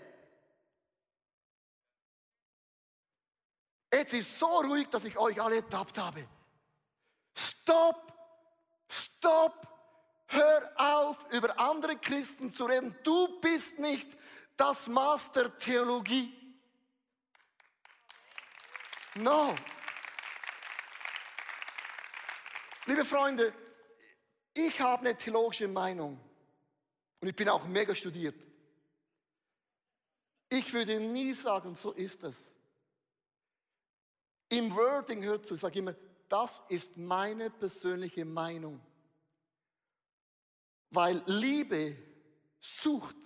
Jetzt 3.92 4.12
ist 4.12 4.38
so 4.38 4.46
ruhig, 4.46 4.88
dass 4.88 5.04
ich 5.04 5.16
euch 5.16 5.40
alle 5.40 5.56
ertappt 5.56 5.96
habe. 5.98 6.26
Stopp, 7.34 8.12
stopp, 8.88 9.68
hör 10.26 10.72
auf, 10.76 11.32
über 11.32 11.58
andere 11.58 11.96
Christen 11.96 12.52
zu 12.52 12.66
reden. 12.66 12.96
Du 13.04 13.40
bist 13.40 13.78
nicht 13.78 14.08
das 14.56 14.88
Master 14.88 15.56
Theologie. 15.58 16.43
No. 19.16 19.54
Liebe 22.86 23.04
Freunde, 23.04 23.54
ich 24.52 24.80
habe 24.80 25.06
eine 25.06 25.16
theologische 25.16 25.68
Meinung 25.68 26.18
und 27.20 27.28
ich 27.28 27.36
bin 27.36 27.48
auch 27.48 27.66
mega 27.66 27.94
studiert. 27.94 28.34
Ich 30.48 30.72
würde 30.72 31.00
nie 31.00 31.32
sagen, 31.32 31.76
so 31.76 31.92
ist 31.92 32.24
es. 32.24 32.54
Im 34.48 34.74
Wording 34.74 35.22
hört 35.22 35.46
zu, 35.46 35.54
ich 35.54 35.60
sage 35.60 35.78
immer, 35.78 35.94
das 36.28 36.62
ist 36.68 36.96
meine 36.96 37.50
persönliche 37.50 38.24
Meinung. 38.24 38.80
Weil 40.90 41.22
Liebe 41.26 41.96
sucht. 42.60 43.16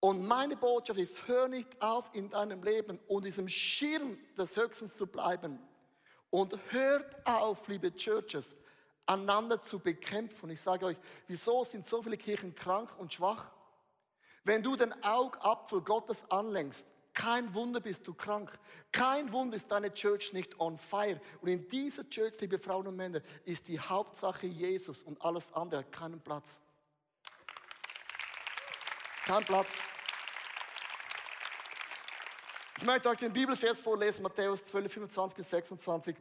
Und 0.00 0.26
meine 0.26 0.56
Botschaft 0.56 0.98
ist, 0.98 1.28
hör 1.28 1.46
nicht 1.48 1.80
auf 1.80 2.10
in 2.14 2.30
deinem 2.30 2.62
Leben 2.62 2.98
und 3.06 3.26
diesem 3.26 3.48
Schirm 3.48 4.18
des 4.36 4.56
Höchsten 4.56 4.90
zu 4.90 5.06
bleiben. 5.06 5.58
Und 6.30 6.58
hört 6.70 7.26
auf, 7.26 7.68
liebe 7.68 7.94
Churches, 7.94 8.54
einander 9.04 9.60
zu 9.60 9.78
bekämpfen. 9.78 10.50
Ich 10.50 10.60
sage 10.60 10.86
euch, 10.86 10.96
wieso 11.26 11.64
sind 11.64 11.86
so 11.86 12.02
viele 12.02 12.16
Kirchen 12.16 12.54
krank 12.54 12.98
und 12.98 13.12
schwach? 13.12 13.50
Wenn 14.44 14.62
du 14.62 14.74
den 14.74 14.94
Augapfel 15.04 15.82
Gottes 15.82 16.24
anlenkst, 16.30 16.86
kein 17.12 17.52
Wunder 17.54 17.80
bist 17.80 18.06
du 18.06 18.14
krank. 18.14 18.58
Kein 18.92 19.32
Wunder 19.32 19.56
ist 19.56 19.70
deine 19.70 19.92
Church 19.92 20.32
nicht 20.32 20.58
on 20.58 20.78
fire. 20.78 21.20
Und 21.42 21.48
in 21.48 21.68
dieser 21.68 22.08
Church, 22.08 22.34
liebe 22.40 22.58
Frauen 22.58 22.86
und 22.86 22.96
Männer, 22.96 23.20
ist 23.44 23.68
die 23.68 23.78
Hauptsache 23.78 24.46
Jesus 24.46 25.02
und 25.02 25.20
alles 25.20 25.52
andere 25.52 25.80
hat 25.80 25.92
keinen 25.92 26.20
Platz. 26.20 26.60
Kein 29.30 29.44
Platz. 29.44 29.70
Ich 32.78 32.82
möchte 32.82 33.08
euch 33.10 33.18
den 33.18 33.32
Bibelvers 33.32 33.80
vorlesen, 33.80 34.24
Matthäus 34.24 34.64
12, 34.64 34.92
25 34.92 35.36
bis 35.36 35.50
26. 35.50 36.16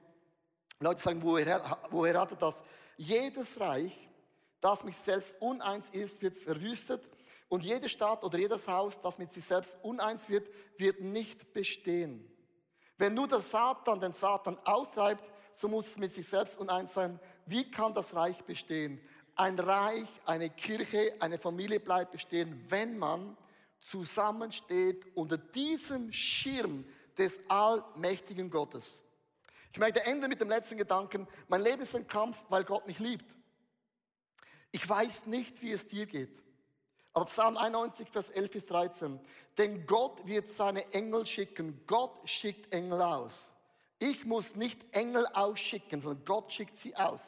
Leute 0.80 1.02
sagen, 1.02 1.24
woher, 1.24 1.80
woher 1.90 2.20
hat 2.20 2.30
er 2.30 2.38
das? 2.38 2.62
Jedes 2.98 3.60
Reich, 3.60 3.98
das 4.62 4.84
mit 4.84 4.94
selbst 4.94 5.36
uneins 5.42 5.90
ist, 5.90 6.22
wird 6.22 6.38
verwüstet. 6.38 7.10
Und 7.48 7.64
jede 7.64 7.90
Stadt 7.90 8.24
oder 8.24 8.38
jedes 8.38 8.68
Haus, 8.68 9.02
das 9.02 9.18
mit 9.18 9.34
sich 9.34 9.44
selbst 9.44 9.80
uneins 9.82 10.30
wird, 10.30 10.48
wird 10.78 11.02
nicht 11.02 11.52
bestehen. 11.52 12.32
Wenn 13.00 13.16
nur 13.16 13.28
der 13.28 13.42
Satan 13.42 14.00
den 14.00 14.14
Satan 14.14 14.56
austreibt, 14.66 15.24
so 15.52 15.68
muss 15.68 15.88
es 15.88 15.98
mit 15.98 16.14
sich 16.14 16.28
selbst 16.28 16.60
uneins 16.60 16.94
sein. 16.94 17.20
Wie 17.48 17.72
kann 17.72 17.96
das 17.96 18.14
Reich 18.14 18.44
bestehen? 18.44 19.02
Ein 19.40 19.58
Reich, 19.58 20.10
eine 20.26 20.50
Kirche, 20.50 21.16
eine 21.22 21.40
Familie 21.40 21.80
bleibt 21.80 22.12
bestehen, 22.12 22.62
wenn 22.68 22.98
man 22.98 23.38
zusammensteht 23.78 25.06
unter 25.16 25.38
diesem 25.38 26.12
Schirm 26.12 26.84
des 27.18 27.40
allmächtigen 27.48 28.50
Gottes. 28.50 29.02
Ich 29.72 29.80
möchte 29.80 30.04
enden 30.04 30.28
mit 30.28 30.42
dem 30.42 30.50
letzten 30.50 30.78
Gedanken. 30.78 31.26
Mein 31.48 31.62
Leben 31.62 31.84
ist 31.84 31.96
ein 31.96 32.06
Kampf, 32.06 32.44
weil 32.50 32.66
Gott 32.66 32.86
mich 32.86 33.00
liebt. 33.00 33.34
Ich 34.74 34.88
weiß 34.90 35.28
nicht, 35.28 35.62
wie 35.62 35.72
es 35.72 35.88
dir 35.88 36.06
geht. 36.06 36.38
Aber 37.14 37.24
Psalm 37.28 37.56
91, 37.56 38.10
Vers 38.10 38.30
11 38.32 38.52
bis 38.52 38.66
13. 38.66 39.22
Denn 39.58 39.86
Gott 39.86 40.28
wird 40.28 40.50
seine 40.50 40.92
Engel 40.92 41.26
schicken. 41.26 41.80
Gott 41.88 42.30
schickt 42.30 42.74
Engel 42.74 43.02
aus. 43.02 43.40
Ich 44.00 44.26
muss 44.26 44.58
nicht 44.58 44.86
Engel 44.94 45.26
ausschicken, 45.28 46.02
sondern 46.02 46.26
Gott 46.26 46.52
schickt 46.52 46.76
sie 46.76 46.94
aus, 46.98 47.22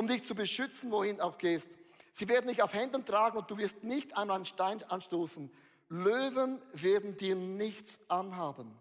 um 0.00 0.08
dich 0.08 0.22
zu 0.22 0.34
beschützen, 0.34 0.90
wohin 0.90 1.20
auch 1.20 1.36
gehst. 1.36 1.68
Sie 2.12 2.26
werden 2.26 2.48
dich 2.48 2.62
auf 2.62 2.72
Händen 2.72 3.04
tragen 3.04 3.36
und 3.36 3.50
du 3.50 3.58
wirst 3.58 3.84
nicht 3.84 4.16
einmal 4.16 4.36
einen 4.36 4.46
Stein 4.46 4.82
anstoßen. 4.84 5.50
Löwen 5.90 6.62
werden 6.72 7.18
dir 7.18 7.34
nichts 7.34 8.00
anhaben. 8.08 8.74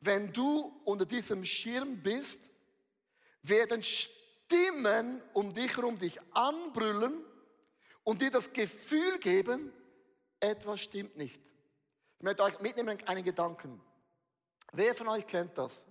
Wenn 0.00 0.30
du 0.34 0.82
unter 0.84 1.06
diesem 1.06 1.46
Schirm 1.46 2.02
bist, 2.02 2.42
werden 3.40 3.82
Stimmen 3.82 5.22
um 5.32 5.54
dich 5.54 5.74
herum 5.74 5.98
dich 5.98 6.20
anbrüllen 6.34 7.24
und 8.04 8.20
dir 8.20 8.30
das 8.30 8.52
Gefühl 8.52 9.18
geben, 9.20 9.72
etwas 10.40 10.82
stimmt 10.82 11.16
nicht. 11.16 11.40
Ich 12.18 12.22
möchte 12.22 12.42
euch 12.42 12.60
mitnehmen 12.60 12.98
einen 13.06 13.24
Gedanken. 13.24 13.80
Wer 14.72 14.94
von 14.94 15.08
euch 15.08 15.26
kennt 15.26 15.56
das? 15.56 15.88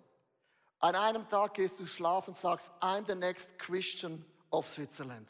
An 0.79 0.95
einem 0.95 1.27
Tag 1.29 1.55
gehst 1.55 1.79
du 1.79 1.87
schlafen 1.87 2.29
und 2.29 2.35
sagst, 2.35 2.71
I'm 2.79 3.05
the 3.07 3.15
next 3.15 3.57
Christian 3.57 4.23
of 4.51 4.69
Switzerland. 4.69 5.27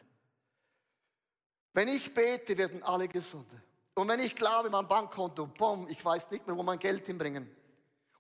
Wenn 1.73 1.87
ich 1.87 2.13
bete, 2.13 2.57
werden 2.57 2.83
alle 2.83 3.07
gesund. 3.07 3.47
Und 3.93 4.07
wenn 4.07 4.19
ich 4.19 4.35
glaube, 4.35 4.69
mein 4.69 4.87
Bankkonto, 4.87 5.47
boom, 5.47 5.87
ich 5.89 6.03
weiß 6.03 6.29
nicht 6.31 6.45
mehr, 6.45 6.57
wo 6.57 6.63
mein 6.63 6.79
Geld 6.79 7.05
hinbringen. 7.05 7.49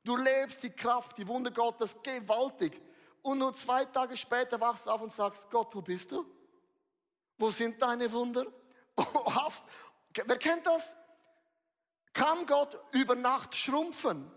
Du 0.03 0.15
lebst 0.15 0.63
die 0.63 0.69
Kraft, 0.69 1.17
die 1.17 1.27
Wunder 1.27 1.51
Gottes 1.51 1.95
gewaltig. 2.01 2.81
Und 3.21 3.39
nur 3.39 3.53
zwei 3.53 3.83
Tage 3.85 4.15
später 4.15 4.59
wachst 4.61 4.85
du 4.85 4.89
auf 4.89 5.01
und 5.01 5.11
sagst, 5.11 5.49
Gott, 5.49 5.75
wo 5.75 5.81
bist 5.81 6.11
du? 6.11 6.25
Wo 7.37 7.51
sind 7.51 7.81
deine 7.81 8.11
Wunder? 8.11 8.45
Hast, 8.95 9.65
wer 10.13 10.37
kennt 10.37 10.65
das? 10.65 10.95
Kann 12.13 12.45
Gott 12.45 12.79
über 12.93 13.15
Nacht 13.15 13.55
schrumpfen? 13.55 14.31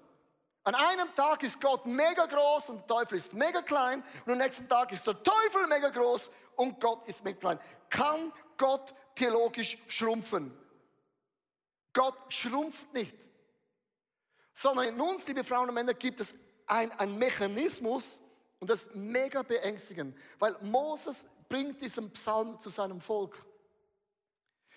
An 0.65 0.75
einem 0.75 1.15
Tag 1.15 1.43
ist 1.43 1.61
Gott 1.61 1.87
mega 1.87 2.27
groß 2.27 2.71
und 2.71 2.79
der 2.81 2.87
Teufel 2.87 3.19
ist 3.19 3.33
mega 3.33 3.63
klein 3.63 4.05
und 4.27 4.33
am 4.33 4.39
nächsten 4.39 4.69
Tag 4.69 4.93
ist 4.93 5.07
der 5.07 5.23
Teufel 5.23 5.67
mega 5.69 5.89
groß 5.89 6.31
und 6.57 6.81
Gott 6.81 7.09
ist 7.09 7.25
mega 7.25 7.39
klein. 7.39 7.61
Kann 7.89 8.33
Gott 8.57 8.95
theologisch 9.15 9.79
schrumpfen? 9.89 10.57
Gott 11.93 12.17
schrumpft 12.29 12.93
nicht 12.93 13.17
sondern 14.61 14.89
in 14.89 15.01
uns, 15.01 15.27
liebe 15.27 15.43
Frauen 15.43 15.69
und 15.69 15.75
Männer, 15.75 15.95
gibt 15.95 16.21
es 16.21 16.35
einen 16.67 17.19
Mechanismus 17.19 18.21
und 18.59 18.69
das 18.69 18.83
ist 18.83 18.95
mega 18.95 19.43
beängstigend, 19.43 20.17
weil 20.39 20.55
Moses 20.61 21.27
bringt 21.49 21.81
diesen 21.81 22.11
Psalm 22.13 22.59
zu 22.61 22.69
seinem 22.69 23.01
Volk. 23.01 23.45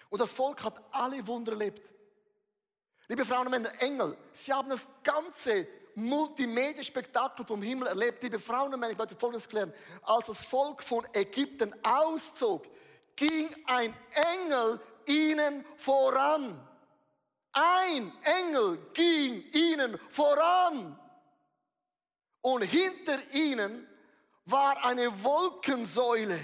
Und 0.09 0.21
das 0.21 0.31
Volk 0.31 0.63
hat 0.63 0.81
alle 0.91 1.25
Wunder 1.27 1.51
erlebt. 1.51 1.81
Liebe 3.07 3.25
Frauen 3.25 3.47
und 3.47 3.51
Männer, 3.51 3.81
Engel, 3.81 4.17
sie 4.31 4.53
haben 4.53 4.69
das 4.69 4.87
ganze 5.03 5.67
Multimedia-Spektakel 5.95 7.45
vom 7.45 7.61
Himmel 7.61 7.87
erlebt. 7.87 8.23
Liebe 8.23 8.39
Frauen 8.39 8.73
und 8.73 8.79
Männer, 8.79 8.93
ich 8.93 8.97
möchte 8.97 9.15
Folgendes 9.15 9.47
klären. 9.47 9.73
Als 10.03 10.27
das 10.27 10.43
Volk 10.45 10.81
von 10.81 11.05
Ägypten 11.13 11.73
auszog, 11.83 12.65
ging 13.15 13.49
ein 13.65 13.93
Engel 14.33 14.79
ihnen 15.05 15.65
voran. 15.75 16.59
Ein 17.51 18.11
Engel 18.23 18.79
ging 18.93 19.43
ihnen 19.51 19.99
voran. 20.09 20.97
Und 22.41 22.61
hinter 22.63 23.19
ihnen 23.33 23.87
war 24.45 24.83
eine 24.83 25.23
Wolkensäule, 25.23 26.39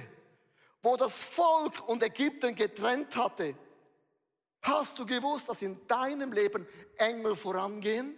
wo 0.82 0.96
das 0.96 1.14
Volk 1.14 1.88
und 1.88 2.04
Ägypten 2.04 2.56
getrennt 2.56 3.16
hatte. 3.16 3.56
Hast 4.62 5.00
du 5.00 5.06
gewusst, 5.06 5.50
dass 5.50 5.62
in 5.62 5.88
deinem 5.88 6.32
Leben 6.34 6.68
Engel 6.98 7.36
vorangehen? 7.36 8.16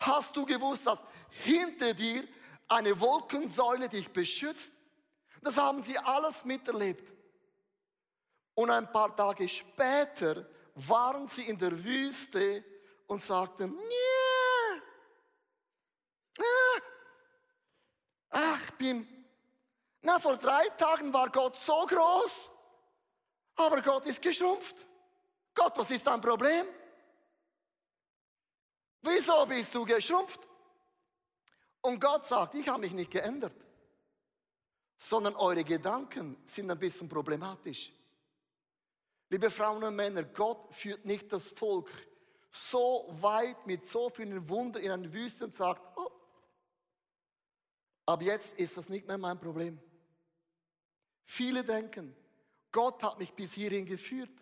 Hast 0.00 0.36
du 0.36 0.44
gewusst, 0.44 0.86
dass 0.86 1.02
hinter 1.28 1.94
dir 1.94 2.26
eine 2.68 2.98
Wolkensäule 2.98 3.88
dich 3.88 4.10
beschützt? 4.10 4.72
Das 5.40 5.56
haben 5.56 5.82
sie 5.82 5.98
alles 5.98 6.44
miterlebt. 6.44 7.10
Und 8.54 8.70
ein 8.70 8.90
paar 8.92 9.14
Tage 9.16 9.48
später 9.48 10.46
waren 10.74 11.26
sie 11.28 11.42
in 11.42 11.58
der 11.58 11.82
Wüste 11.82 12.64
und 13.06 13.22
sagten, 13.22 13.74
nee, 13.74 14.82
ach, 18.30 18.70
bin, 18.72 19.06
na, 20.02 20.18
vor 20.18 20.36
drei 20.36 20.68
Tagen 20.70 21.12
war 21.12 21.30
Gott 21.30 21.56
so 21.56 21.86
groß, 21.86 22.50
aber 23.56 23.82
Gott 23.82 24.06
ist 24.06 24.20
geschrumpft. 24.20 24.84
Gott, 25.54 25.72
was 25.76 25.90
ist 25.90 26.06
dein 26.06 26.20
Problem? 26.20 26.66
Wieso 29.02 29.44
bist 29.46 29.74
du 29.74 29.84
geschrumpft? 29.84 30.40
Und 31.80 32.00
Gott 32.00 32.24
sagt, 32.24 32.54
ich 32.54 32.68
habe 32.68 32.80
mich 32.80 32.92
nicht 32.92 33.10
geändert, 33.10 33.56
sondern 34.96 35.34
eure 35.34 35.64
Gedanken 35.64 36.36
sind 36.46 36.70
ein 36.70 36.78
bisschen 36.78 37.08
problematisch. 37.08 37.92
Liebe 39.28 39.50
Frauen 39.50 39.82
und 39.82 39.96
Männer, 39.96 40.22
Gott 40.22 40.72
führt 40.74 41.04
nicht 41.04 41.32
das 41.32 41.50
Volk 41.50 41.90
so 42.52 43.08
weit 43.20 43.66
mit 43.66 43.86
so 43.86 44.10
vielen 44.10 44.48
Wundern 44.48 44.82
in 44.82 44.90
eine 44.90 45.12
Wüste 45.12 45.44
und 45.44 45.54
sagt, 45.54 45.80
oh, 45.96 46.10
ab 48.06 48.22
jetzt 48.22 48.58
ist 48.58 48.76
das 48.76 48.88
nicht 48.88 49.06
mehr 49.06 49.18
mein 49.18 49.40
Problem. 49.40 49.80
Viele 51.24 51.64
denken, 51.64 52.14
Gott 52.72 53.02
hat 53.02 53.18
mich 53.18 53.32
bis 53.34 53.52
hierhin 53.52 53.86
geführt, 53.86 54.32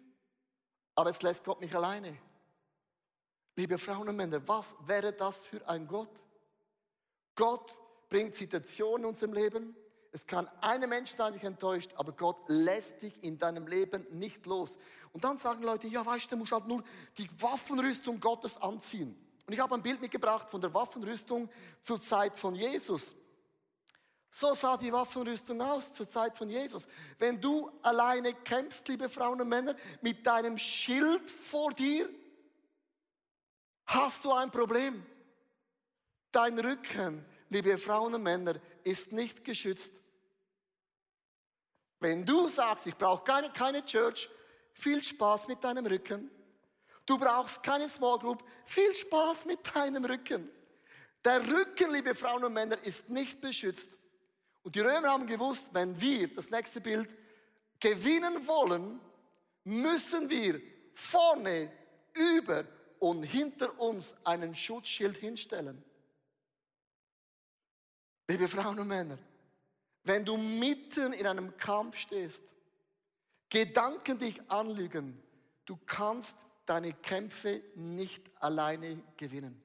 aber 0.95 1.11
es 1.11 1.21
lässt 1.21 1.45
Gott 1.45 1.61
mich 1.61 1.75
alleine. 1.75 2.17
Liebe 3.57 3.77
Frauen 3.77 4.09
und 4.09 4.17
Männer, 4.17 4.47
was 4.47 4.75
wäre 4.87 5.13
das 5.13 5.37
für 5.45 5.69
ein 5.69 5.87
Gott? 5.87 6.17
Gott 7.35 7.73
bringt 8.09 8.35
Situationen 8.35 9.03
in 9.03 9.09
unserem 9.09 9.33
Leben, 9.33 9.77
es 10.13 10.27
kann 10.27 10.49
ein 10.61 10.89
Mensch 10.89 11.13
sein, 11.13 11.33
dich 11.33 11.45
enttäuscht, 11.45 11.93
aber 11.95 12.13
Gott 12.13 12.37
lässt 12.49 13.03
dich 13.03 13.23
in 13.23 13.39
deinem 13.39 13.67
Leben 13.67 14.07
nicht 14.11 14.45
los. 14.47 14.77
Und 15.13 15.23
dann 15.23 15.39
sagen 15.39 15.63
Leute, 15.63 15.87
ja, 15.87 16.05
weißt 16.05 16.27
du, 16.27 16.31
du 16.31 16.37
musst 16.39 16.53
halt 16.53 16.67
nur 16.67 16.83
die 17.17 17.29
Waffenrüstung 17.41 18.19
Gottes 18.19 18.57
anziehen. 18.57 19.17
Und 19.47 19.53
ich 19.53 19.61
habe 19.61 19.75
ein 19.75 19.83
Bild 19.83 20.01
mitgebracht 20.01 20.51
von 20.51 20.61
der 20.61 20.73
Waffenrüstung 20.75 21.49
zur 21.83 22.01
Zeit 22.01 22.37
von 22.37 22.55
Jesus. 22.55 23.15
So 24.31 24.55
sah 24.55 24.77
die 24.77 24.93
Waffenrüstung 24.93 25.61
aus 25.61 25.93
zur 25.93 26.09
Zeit 26.09 26.39
von 26.39 26.49
Jesus. 26.49 26.87
Wenn 27.19 27.41
du 27.41 27.71
alleine 27.83 28.33
kämpfst, 28.35 28.87
liebe 28.89 29.09
Frauen 29.09 29.41
und 29.41 29.49
Männer, 29.49 29.75
mit 30.03 30.25
deinem 30.25 30.57
Schild 30.57 31.29
vor 31.29 31.73
dir, 31.73 32.09
hast 33.87 34.25
du 34.25 34.33
ein 34.33 34.51
Problem. 34.51 35.05
Dein 36.31 36.59
Rücken, 36.59 37.25
liebe 37.49 37.77
Frauen 37.77 38.15
und 38.15 38.23
Männer, 38.23 38.55
ist 38.85 39.11
nicht 39.11 39.45
geschützt. 39.45 39.93
Wenn 41.99 42.25
du 42.25 42.49
sagst, 42.49 42.87
ich 42.87 42.97
brauche 42.97 43.25
keine, 43.25 43.51
keine 43.51 43.85
Church, 43.85 44.31
viel 44.73 45.03
Spaß 45.03 45.49
mit 45.49 45.63
deinem 45.63 45.85
Rücken. 45.87 46.31
Du 47.05 47.19
brauchst 47.19 47.63
keine 47.65 47.89
Small 47.89 48.19
Group, 48.21 48.45
viel 48.65 48.95
Spaß 48.95 49.45
mit 49.45 49.75
deinem 49.75 50.05
Rücken. 50.05 50.49
Der 51.25 51.47
Rücken, 51.47 51.93
liebe 51.93 52.15
Frauen 52.15 52.45
und 52.45 52.53
Männer, 52.53 52.79
ist 52.85 53.09
nicht 53.11 53.41
beschützt. 53.41 53.99
Und 54.63 54.75
die 54.75 54.81
Römer 54.81 55.11
haben 55.11 55.27
gewusst, 55.27 55.73
wenn 55.73 55.99
wir, 56.01 56.35
das 56.35 56.51
nächste 56.51 56.81
Bild, 56.81 57.09
gewinnen 57.79 58.47
wollen, 58.47 59.01
müssen 59.65 60.29
wir 60.29 60.61
vorne, 60.95 61.73
über 62.15 62.65
und 62.99 63.23
hinter 63.23 63.79
uns 63.81 64.15
einen 64.25 64.55
Schutzschild 64.55 65.17
hinstellen. 65.17 65.83
Liebe 68.29 68.49
Frauen 68.49 68.79
und 68.79 68.89
Männer, 68.89 69.19
wenn 70.03 70.25
du 70.25 70.37
mitten 70.37 71.13
in 71.13 71.27
einem 71.27 71.57
Kampf 71.57 71.97
stehst, 71.97 72.45
Gedanken 73.51 74.17
dich 74.21 74.41
anlügen, 74.49 75.21
du 75.67 75.77
kannst 75.85 76.37
deine 76.67 76.93
Kämpfe 76.93 77.61
nicht 77.75 78.31
alleine 78.41 79.03
gewinnen. 79.17 79.61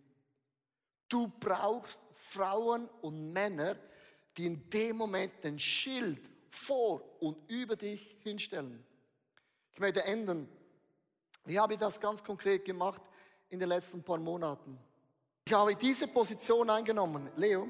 Du 1.08 1.28
brauchst 1.40 2.02
Frauen 2.16 2.90
und 3.02 3.32
Männer, 3.32 3.78
die 4.38 4.46
in 4.46 4.70
dem 4.70 4.98
Moment 4.98 5.44
den 5.44 5.60
Schild 5.60 6.30
vor 6.50 7.02
und 7.20 7.38
über 7.50 7.76
dich 7.76 8.18
hinstellen. 8.22 8.84
Ich 9.74 9.80
möchte 9.80 10.04
enden. 10.04 10.50
Wie 11.46 11.60
habe 11.60 11.74
ich 11.74 11.80
das 11.80 12.00
ganz 12.00 12.24
konkret 12.24 12.66
gemacht 12.66 13.02
in 13.50 13.60
den 13.60 13.70
letzten 13.70 14.04
paar 14.04 14.18
Monaten? 14.18 14.80
Ich 15.46 15.54
habe 15.54 15.76
diese 15.76 16.08
Position 16.08 16.70
eingenommen. 16.70 17.30
Leo, 17.36 17.68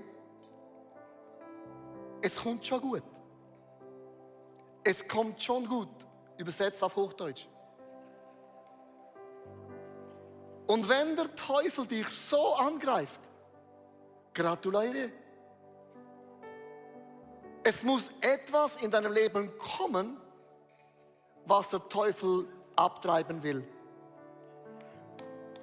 es 2.22 2.36
kommt 2.36 2.66
schon 2.66 2.82
gut. 2.82 3.04
Es 4.84 5.08
kommt 5.08 5.42
schon 5.42 5.68
gut, 5.68 5.90
übersetzt 6.38 6.84
auf 6.84 6.96
Hochdeutsch. 6.96 7.48
Und 10.68 10.88
wenn 10.88 11.16
der 11.16 11.36
Teufel 11.36 11.88
dich 11.88 12.08
so 12.08 12.54
angreift, 12.54 13.22
gratuliere. 14.34 15.12
Es 17.68 17.82
muss 17.82 18.12
etwas 18.22 18.76
in 18.76 18.92
deinem 18.92 19.12
Leben 19.12 19.52
kommen, 19.58 20.22
was 21.48 21.70
der 21.70 21.90
Teufel 21.90 22.48
abtreiben 22.76 23.42
will. 23.42 23.68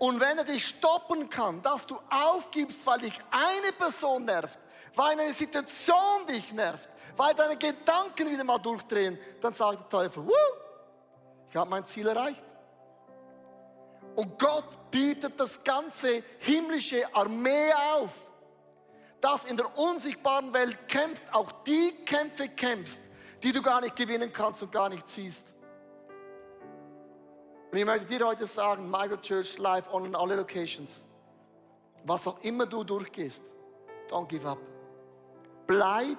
Und 0.00 0.20
wenn 0.20 0.36
er 0.36 0.42
dich 0.42 0.66
stoppen 0.66 1.30
kann, 1.30 1.62
dass 1.62 1.86
du 1.86 1.96
aufgibst, 2.10 2.84
weil 2.84 2.98
dich 2.98 3.16
eine 3.30 3.70
Person 3.78 4.24
nervt, 4.24 4.58
weil 4.96 5.12
eine 5.12 5.32
Situation 5.32 6.26
dich 6.28 6.52
nervt, 6.52 6.88
weil 7.16 7.34
deine 7.34 7.56
Gedanken 7.56 8.28
wieder 8.28 8.42
mal 8.42 8.58
durchdrehen, 8.58 9.16
dann 9.40 9.54
sagt 9.54 9.82
der 9.82 9.88
Teufel, 9.88 10.26
Wuh, 10.26 10.32
ich 11.50 11.54
habe 11.54 11.70
mein 11.70 11.84
Ziel 11.84 12.08
erreicht. 12.08 12.44
Und 14.16 14.36
Gott 14.40 14.90
bietet 14.90 15.38
das 15.38 15.62
ganze 15.62 16.24
himmlische 16.40 17.04
Armee 17.14 17.72
auf, 17.94 18.26
das 19.22 19.44
in 19.44 19.56
der 19.56 19.78
unsichtbaren 19.78 20.52
Welt 20.52 20.76
kämpft, 20.88 21.32
auch 21.32 21.50
die 21.62 21.92
Kämpfe 22.04 22.48
kämpfst, 22.48 23.00
die 23.42 23.52
du 23.52 23.62
gar 23.62 23.80
nicht 23.80 23.96
gewinnen 23.96 24.32
kannst 24.32 24.62
und 24.62 24.72
gar 24.72 24.88
nicht 24.88 25.08
siehst. 25.08 25.54
Und 27.70 27.78
ich 27.78 27.86
möchte 27.86 28.06
dir 28.06 28.26
heute 28.26 28.46
sagen, 28.46 28.90
Michael 28.90 29.20
Church 29.22 29.56
Live 29.58 29.90
on 29.94 30.14
alle 30.14 30.36
Locations, 30.36 30.90
was 32.04 32.26
auch 32.26 32.38
immer 32.42 32.66
du 32.66 32.84
durchgehst, 32.84 33.44
don't 34.10 34.26
give 34.26 34.46
up. 34.46 34.58
Bleib 35.66 36.18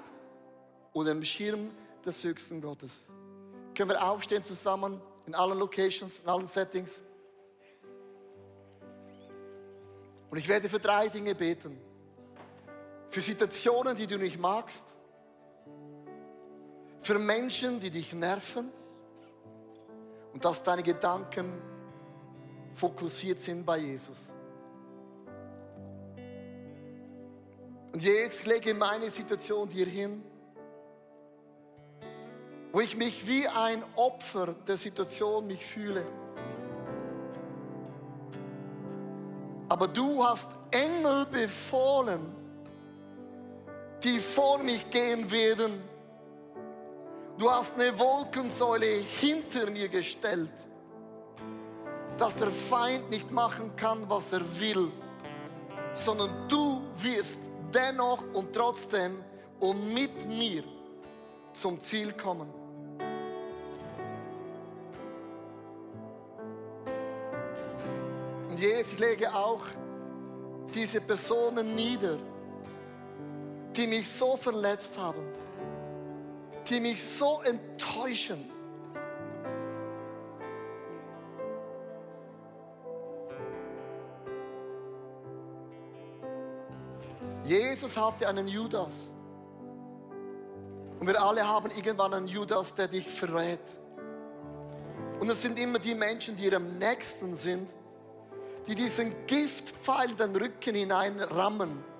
unter 0.93 1.13
dem 1.13 1.23
Schirm 1.23 1.71
des 2.05 2.23
höchsten 2.23 2.61
Gottes. 2.61 3.11
Können 3.75 3.89
wir 3.89 4.01
aufstehen 4.01 4.43
zusammen 4.43 5.01
in 5.25 5.35
allen 5.35 5.59
Locations, 5.59 6.19
in 6.19 6.29
allen 6.29 6.47
Settings? 6.47 7.01
Und 10.29 10.37
ich 10.37 10.47
werde 10.47 10.69
für 10.69 10.79
drei 10.79 11.09
Dinge 11.09 11.35
beten. 11.35 11.92
Für 13.13 13.21
Situationen, 13.21 13.95
die 13.95 14.07
du 14.07 14.17
nicht 14.17 14.39
magst. 14.39 14.87
Für 17.01 17.19
Menschen, 17.19 17.79
die 17.79 17.91
dich 17.91 18.11
nerven. 18.11 18.71
Und 20.33 20.43
dass 20.43 20.63
deine 20.63 20.81
Gedanken 20.81 21.61
fokussiert 22.73 23.37
sind 23.37 23.67
bei 23.67 23.77
Jesus. 23.77 24.17
Und 27.91 28.01
jetzt 28.01 28.47
lege 28.47 28.73
meine 28.73 29.11
Situation 29.11 29.69
dir 29.69 29.85
hin, 29.85 30.23
wo 32.71 32.81
ich 32.81 32.97
mich 32.97 33.27
wie 33.27 33.47
ein 33.47 33.83
Opfer 33.95 34.55
der 34.67 34.77
Situation 34.77 35.45
mich 35.45 35.63
fühle. 35.63 36.03
Aber 39.69 39.87
du 39.87 40.23
hast 40.23 40.49
Engel 40.71 41.27
befohlen, 41.27 42.42
die 44.03 44.19
vor 44.19 44.59
mich 44.59 44.89
gehen 44.89 45.29
werden. 45.31 45.81
Du 47.37 47.49
hast 47.49 47.79
eine 47.79 47.97
Wolkensäule 47.97 48.85
hinter 49.19 49.69
mir 49.69 49.87
gestellt, 49.87 50.51
dass 52.17 52.35
der 52.37 52.49
Feind 52.49 53.09
nicht 53.09 53.31
machen 53.31 53.75
kann, 53.75 54.07
was 54.09 54.33
er 54.33 54.41
will, 54.59 54.91
sondern 55.93 56.47
du 56.47 56.81
wirst 56.97 57.39
dennoch 57.73 58.23
und 58.33 58.53
trotzdem 58.53 59.23
und 59.59 59.93
mit 59.93 60.27
mir 60.27 60.63
zum 61.53 61.79
Ziel 61.79 62.13
kommen. 62.13 62.53
Und 68.49 68.59
Jesus, 68.59 68.93
ich 68.93 68.99
lege 68.99 69.33
auch 69.33 69.61
diese 70.73 71.01
Personen 71.01 71.73
nieder, 71.73 72.19
die 73.75 73.87
mich 73.87 74.09
so 74.09 74.37
verletzt 74.37 74.97
haben, 74.97 75.23
die 76.69 76.79
mich 76.79 77.03
so 77.03 77.41
enttäuschen. 77.41 78.49
Jesus 87.45 87.97
hatte 87.97 88.27
einen 88.27 88.47
Judas. 88.47 89.11
Und 90.99 91.07
wir 91.07 91.21
alle 91.21 91.45
haben 91.45 91.69
irgendwann 91.71 92.13
einen 92.13 92.27
Judas, 92.27 92.73
der 92.73 92.87
dich 92.87 93.07
verrät. 93.09 93.59
Und 95.19 95.29
es 95.29 95.41
sind 95.41 95.59
immer 95.59 95.79
die 95.79 95.95
Menschen, 95.95 96.37
die 96.37 96.53
am 96.55 96.77
nächsten 96.77 97.35
sind, 97.35 97.69
die 98.67 98.75
diesen 98.75 99.13
Giftpfeil 99.27 100.11
in 100.11 100.17
den 100.17 100.35
Rücken 100.35 100.75
hineinrammen. 100.75 101.92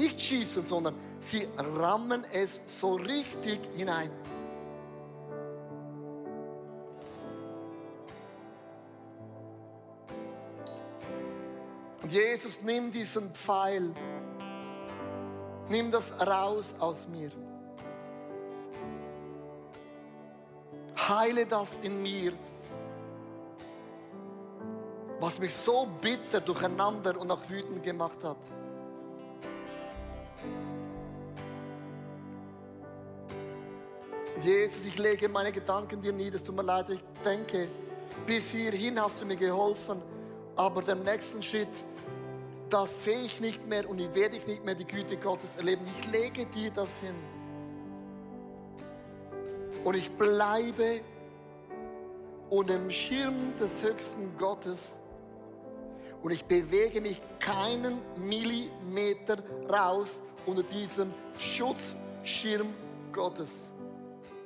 Nicht 0.00 0.18
schießen, 0.18 0.64
sondern 0.64 0.94
sie 1.20 1.46
rammen 1.58 2.24
es 2.32 2.62
so 2.66 2.94
richtig 2.94 3.60
hinein. 3.76 4.10
Und 12.02 12.10
Jesus 12.10 12.62
nimmt 12.62 12.94
diesen 12.94 13.30
Pfeil, 13.34 13.92
nimm 15.68 15.90
das 15.90 16.10
raus 16.18 16.74
aus 16.78 17.06
mir. 17.06 17.30
Heile 20.96 21.44
das 21.44 21.78
in 21.82 22.00
mir 22.02 22.32
was 25.20 25.38
mich 25.38 25.54
so 25.54 25.86
bitter 26.00 26.40
durcheinander 26.40 27.20
und 27.20 27.30
auch 27.30 27.48
wütend 27.48 27.82
gemacht 27.82 28.24
hat. 28.24 28.38
Jesus, 34.42 34.86
ich 34.86 34.98
lege 34.98 35.28
meine 35.28 35.52
Gedanken 35.52 36.00
dir 36.00 36.12
nieder. 36.12 36.36
Es 36.36 36.44
tut 36.44 36.56
mir 36.56 36.62
leid, 36.62 36.88
ich 36.88 37.02
denke, 37.22 37.68
bis 38.26 38.50
hierhin 38.50 39.00
hast 39.00 39.20
du 39.20 39.26
mir 39.26 39.36
geholfen, 39.36 40.00
aber 40.56 40.82
den 40.82 41.02
nächsten 41.02 41.42
Schritt, 41.42 41.68
das 42.70 43.04
sehe 43.04 43.20
ich 43.20 43.40
nicht 43.40 43.66
mehr 43.66 43.88
und 43.88 43.98
ich 43.98 44.14
werde 44.14 44.36
ich 44.36 44.46
nicht 44.46 44.64
mehr 44.64 44.74
die 44.74 44.86
Güte 44.86 45.16
Gottes 45.18 45.56
erleben. 45.56 45.82
Ich 45.98 46.10
lege 46.10 46.46
dir 46.46 46.70
das 46.70 46.96
hin. 46.98 47.14
Und 49.84 49.94
ich 49.94 50.10
bleibe 50.10 51.00
unter 52.48 52.74
dem 52.74 52.90
Schirm 52.90 53.54
des 53.60 53.82
höchsten 53.82 54.36
Gottes 54.38 54.92
und 56.22 56.32
ich 56.32 56.44
bewege 56.44 57.00
mich 57.00 57.20
keinen 57.40 58.00
Millimeter 58.16 59.38
raus 59.68 60.20
unter 60.46 60.62
diesem 60.62 61.12
Schutzschirm 61.38 62.72
Gottes. 63.12 63.69